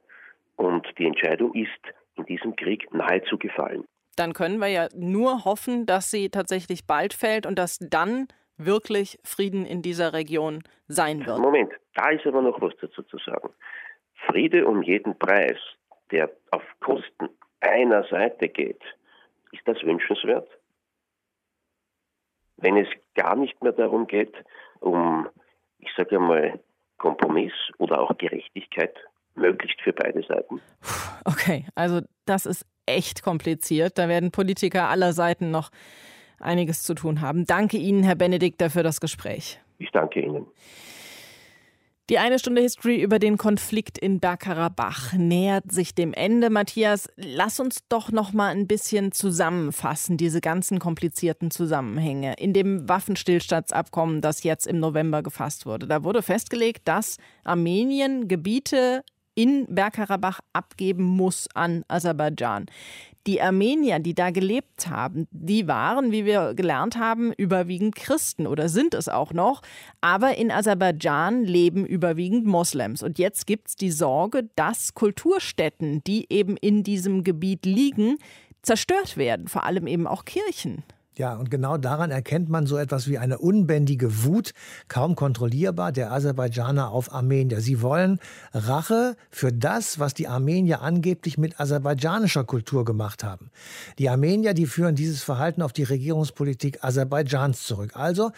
und 0.55 0.87
die 0.97 1.05
Entscheidung 1.05 1.53
ist 1.53 1.93
in 2.15 2.25
diesem 2.25 2.55
Krieg 2.55 2.91
nahezu 2.93 3.37
gefallen 3.37 3.83
dann 4.17 4.33
können 4.33 4.59
wir 4.59 4.67
ja 4.67 4.87
nur 4.95 5.45
hoffen, 5.45 5.85
dass 5.85 6.11
sie 6.11 6.29
tatsächlich 6.29 6.85
bald 6.85 7.13
fällt 7.13 7.45
und 7.45 7.57
dass 7.57 7.77
dann 7.79 8.27
wirklich 8.57 9.19
Frieden 9.23 9.65
in 9.65 9.81
dieser 9.81 10.13
Region 10.13 10.63
sein 10.87 11.25
wird. 11.25 11.39
Moment, 11.39 11.71
da 11.93 12.09
ist 12.09 12.25
aber 12.25 12.41
noch 12.41 12.59
was 12.59 12.73
dazu 12.81 13.03
zu 13.03 13.17
sagen. 13.19 13.49
Friede 14.27 14.65
um 14.65 14.81
jeden 14.81 15.17
Preis, 15.17 15.57
der 16.11 16.31
auf 16.51 16.63
Kosten 16.79 17.29
einer 17.59 18.03
Seite 18.05 18.49
geht, 18.49 18.81
ist 19.51 19.61
das 19.65 19.81
wünschenswert? 19.83 20.49
Wenn 22.57 22.77
es 22.77 22.87
gar 23.13 23.35
nicht 23.35 23.61
mehr 23.61 23.73
darum 23.73 24.07
geht, 24.07 24.33
um, 24.79 25.29
ich 25.79 25.89
sage 25.95 26.17
einmal, 26.17 26.59
Kompromiss 26.97 27.53
oder 27.77 28.01
auch 28.01 28.17
Gerechtigkeit, 28.17 28.95
möglichst 29.35 29.79
für 29.81 29.93
beide 29.93 30.23
Seiten. 30.23 30.61
Okay, 31.25 31.65
also 31.75 32.01
das 32.25 32.45
ist 32.45 32.65
echt 32.85 33.21
kompliziert. 33.21 33.97
Da 33.97 34.07
werden 34.07 34.31
Politiker 34.31 34.89
aller 34.89 35.13
Seiten 35.13 35.51
noch 35.51 35.69
einiges 36.39 36.83
zu 36.83 36.93
tun 36.93 37.21
haben. 37.21 37.45
Danke 37.45 37.77
Ihnen, 37.77 38.03
Herr 38.03 38.15
Benedikt, 38.15 38.61
dafür 38.61 38.83
das 38.83 39.01
Gespräch. 39.01 39.59
Ich 39.77 39.91
danke 39.91 40.21
Ihnen. 40.21 40.47
Die 42.09 42.19
eine 42.19 42.39
Stunde 42.39 42.61
History 42.61 43.01
über 43.01 43.19
den 43.19 43.35
Konflikt 43.37 43.97
in 43.97 44.21
Bergkarabach 44.21 45.11
nähert 45.11 45.69
sich 45.73 45.93
dem 45.93 46.13
Ende. 46.13 46.49
Matthias, 46.49 47.09
lass 47.17 47.59
uns 47.59 47.85
doch 47.89 48.13
noch 48.13 48.31
mal 48.31 48.47
ein 48.47 48.65
bisschen 48.65 49.11
zusammenfassen, 49.11 50.15
diese 50.15 50.39
ganzen 50.39 50.79
komplizierten 50.79 51.51
Zusammenhänge. 51.51 52.35
In 52.37 52.53
dem 52.53 52.87
Waffenstillstandsabkommen, 52.87 54.21
das 54.21 54.43
jetzt 54.43 54.67
im 54.67 54.79
November 54.79 55.21
gefasst 55.21 55.65
wurde, 55.65 55.85
da 55.85 56.05
wurde 56.05 56.21
festgelegt, 56.21 56.87
dass 56.87 57.17
Armenien 57.43 58.29
Gebiete 58.29 59.03
in 59.37 59.67
Bergkarabach 59.67 60.39
abgeben 60.51 61.03
muss 61.03 61.47
an 61.53 61.85
Aserbaidschan. 61.87 62.65
Die 63.27 63.41
Armenier, 63.41 63.99
die 63.99 64.15
da 64.15 64.31
gelebt 64.31 64.89
haben, 64.89 65.27
die 65.31 65.67
waren, 65.67 66.11
wie 66.11 66.25
wir 66.25 66.53
gelernt 66.55 66.97
haben, 66.97 67.33
überwiegend 67.33 67.95
Christen 67.95 68.47
oder 68.47 68.67
sind 68.67 68.93
es 68.93 69.09
auch 69.09 69.33
noch. 69.33 69.61
Aber 70.01 70.37
in 70.37 70.49
Aserbaidschan 70.49 71.43
leben 71.43 71.85
überwiegend 71.85 72.45
Moslems. 72.45 73.03
Und 73.03 73.19
jetzt 73.19 73.45
gibt 73.45 73.67
es 73.67 73.75
die 73.75 73.91
Sorge, 73.91 74.49
dass 74.55 74.95
Kulturstätten, 74.95 76.03
die 76.05 76.25
eben 76.29 76.57
in 76.57 76.83
diesem 76.83 77.23
Gebiet 77.23 77.65
liegen, 77.65 78.17
zerstört 78.63 79.17
werden, 79.17 79.47
vor 79.47 79.65
allem 79.65 79.87
eben 79.87 80.07
auch 80.07 80.25
Kirchen. 80.25 80.83
Ja, 81.17 81.35
und 81.35 81.49
genau 81.49 81.77
daran 81.77 82.11
erkennt 82.11 82.47
man 82.49 82.67
so 82.67 82.77
etwas 82.77 83.07
wie 83.07 83.17
eine 83.17 83.39
unbändige 83.39 84.23
Wut, 84.23 84.51
kaum 84.87 85.15
kontrollierbar, 85.15 85.91
der 85.91 86.11
Aserbaidschaner 86.11 86.91
auf 86.91 87.11
Armenier. 87.11 87.59
Sie 87.59 87.81
wollen 87.81 88.19
Rache 88.53 89.15
für 89.31 89.51
das, 89.51 89.97
was 89.97 90.13
die 90.13 90.27
Armenier 90.27 90.81
angeblich 90.81 91.39
mit 91.39 91.59
aserbaidschanischer 91.59 92.43
Kultur 92.43 92.85
gemacht 92.85 93.23
haben. 93.23 93.49
Die 93.97 94.09
Armenier, 94.09 94.53
die 94.53 94.67
führen 94.67 94.95
dieses 94.95 95.23
Verhalten 95.23 95.63
auf 95.63 95.73
die 95.73 95.83
Regierungspolitik 95.83 96.83
Aserbaidschans 96.83 97.63
zurück. 97.63 97.91
Also 97.95 98.31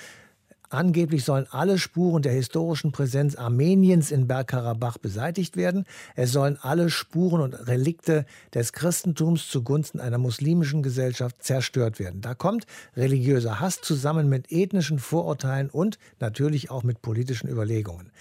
Angeblich 0.72 1.26
sollen 1.26 1.48
alle 1.50 1.80
Spuren 1.80 2.22
der 2.22 2.34
historischen 2.34 2.92
Präsenz 2.92 3.36
Armeniens 3.36 4.12
in 4.12 4.28
Bergkarabach 4.28 5.00
beseitigt 5.00 5.58
werden. 5.58 5.86
Es 6.16 6.32
sollen 6.32 6.60
alle 6.62 6.92
Spuren 6.92 7.42
und 7.42 7.56
Relikte 7.68 8.26
des 8.54 8.72
Christentums 8.72 9.48
zugunsten 9.48 10.00
einer 10.00 10.20
muslimischen 10.20 10.84
Gesellschaft 10.84 11.44
zerstört 11.44 11.98
werden. 11.98 12.22
Da 12.22 12.36
kommt 12.36 12.68
religiöser 12.96 13.60
Hass 13.60 13.82
zusammen 13.82 14.30
mit 14.30 14.52
ethnischen 14.52 15.00
Vorurteilen 15.00 15.72
und 15.72 15.98
natürlich 16.20 16.70
auch 16.70 16.84
mit 16.84 17.02
politischen 17.02 17.50
Überlegungen. 17.50 18.12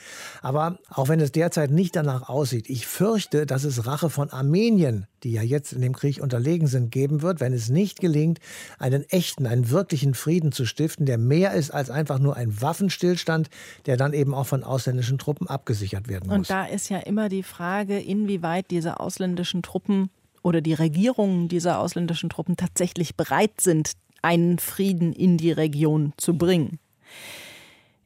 Aber 0.40 0.78
auch 0.88 1.08
wenn 1.08 1.20
es 1.20 1.32
derzeit 1.32 1.70
nicht 1.70 1.96
danach 1.96 2.30
aussieht, 2.30 2.70
ich 2.70 2.86
fürchte, 2.86 3.44
dass 3.44 3.64
es 3.64 3.84
Rache 3.84 4.08
von 4.08 4.30
Armenien, 4.30 5.06
die 5.22 5.32
ja 5.32 5.42
jetzt 5.42 5.74
in 5.74 5.82
dem 5.82 5.94
Krieg 5.94 6.22
unterlegen 6.22 6.66
sind, 6.66 6.90
geben 6.92 7.20
wird, 7.20 7.40
wenn 7.40 7.52
es 7.52 7.68
nicht 7.68 8.00
gelingt, 8.00 8.38
einen 8.78 9.02
echten, 9.10 9.46
einen 9.46 9.68
wirklichen 9.68 10.14
Frieden 10.14 10.50
zu 10.50 10.64
stiften, 10.64 11.04
der 11.04 11.18
mehr 11.18 11.52
ist 11.52 11.72
als 11.72 11.90
einfach 11.90 12.18
nur 12.18 12.37
ein 12.38 12.60
Waffenstillstand, 12.60 13.50
der 13.86 13.96
dann 13.96 14.14
eben 14.14 14.34
auch 14.34 14.46
von 14.46 14.64
ausländischen 14.64 15.18
Truppen 15.18 15.46
abgesichert 15.46 16.08
werden 16.08 16.28
muss. 16.28 16.36
Und 16.36 16.50
da 16.50 16.64
ist 16.64 16.88
ja 16.88 16.98
immer 16.98 17.28
die 17.28 17.42
Frage, 17.42 17.98
inwieweit 17.98 18.70
diese 18.70 19.00
ausländischen 19.00 19.62
Truppen 19.62 20.10
oder 20.42 20.60
die 20.60 20.74
Regierungen 20.74 21.48
dieser 21.48 21.80
ausländischen 21.80 22.30
Truppen 22.30 22.56
tatsächlich 22.56 23.16
bereit 23.16 23.60
sind, 23.60 23.92
einen 24.22 24.58
Frieden 24.58 25.12
in 25.12 25.36
die 25.36 25.52
Region 25.52 26.12
zu 26.16 26.36
bringen. 26.36 26.78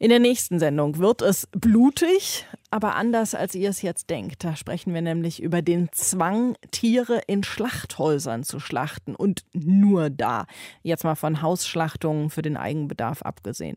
In 0.03 0.09
der 0.09 0.19
nächsten 0.19 0.59
Sendung 0.59 0.99
wird 0.99 1.23
es 1.23 1.47
blutig, 1.53 2.45
aber 2.73 2.97
anders 2.97 3.37
als 3.37 3.55
ihr 3.55 3.71
es 3.71 3.83
jetzt 3.83 4.11
denkt. 4.11 4.43
Da 4.43 4.57
sprechen 4.57 4.95
wir 4.95 5.01
nämlich 5.01 5.41
über 5.41 5.63
den 5.63 5.91
Zwang, 5.93 6.57
Tiere 6.73 7.21
in 7.29 7.45
Schlachthäusern 7.45 8.43
zu 8.43 8.59
schlachten 8.59 9.15
und 9.15 9.45
nur 9.53 10.11
da. 10.11 10.47
Jetzt 10.83 11.05
mal 11.05 11.15
von 11.15 11.41
Hausschlachtungen 11.41 12.31
für 12.31 12.43
den 12.43 12.57
Eigenbedarf 12.57 13.23
abgesehen. 13.23 13.77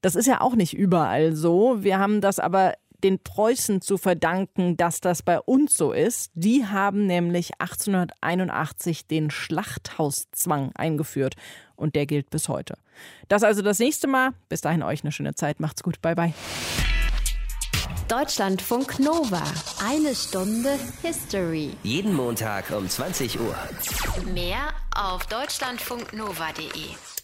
Das 0.00 0.14
ist 0.14 0.26
ja 0.26 0.40
auch 0.40 0.54
nicht 0.54 0.74
überall 0.74 1.34
so. 1.34 1.82
Wir 1.82 1.98
haben 1.98 2.20
das 2.20 2.38
aber 2.38 2.74
den 3.02 3.18
Preußen 3.18 3.80
zu 3.80 3.98
verdanken, 3.98 4.76
dass 4.76 5.00
das 5.00 5.22
bei 5.22 5.40
uns 5.40 5.74
so 5.74 5.92
ist. 5.92 6.30
Die 6.34 6.66
haben 6.66 7.06
nämlich 7.06 7.52
1881 7.58 9.06
den 9.06 9.30
Schlachthauszwang 9.30 10.72
eingeführt 10.74 11.34
und 11.76 11.94
der 11.94 12.06
gilt 12.06 12.30
bis 12.30 12.48
heute. 12.48 12.74
Das 13.28 13.42
also 13.42 13.62
das 13.62 13.78
nächste 13.78 14.06
Mal. 14.06 14.30
Bis 14.48 14.60
dahin 14.60 14.82
euch 14.82 15.02
eine 15.02 15.12
schöne 15.12 15.34
Zeit. 15.34 15.60
Macht's 15.60 15.82
gut. 15.82 16.00
Bye 16.02 16.14
bye. 16.14 16.34
Deutschlandfunk 18.08 18.98
Nova. 18.98 19.42
Eine 19.88 20.14
Stunde 20.14 20.76
History. 21.00 21.70
Jeden 21.84 22.12
Montag 22.12 22.70
um 22.72 22.88
20 22.88 23.38
Uhr. 23.40 23.54
Mehr 24.34 24.74
auf 24.96 25.26
deutschlandfunknova.de. 25.26 27.19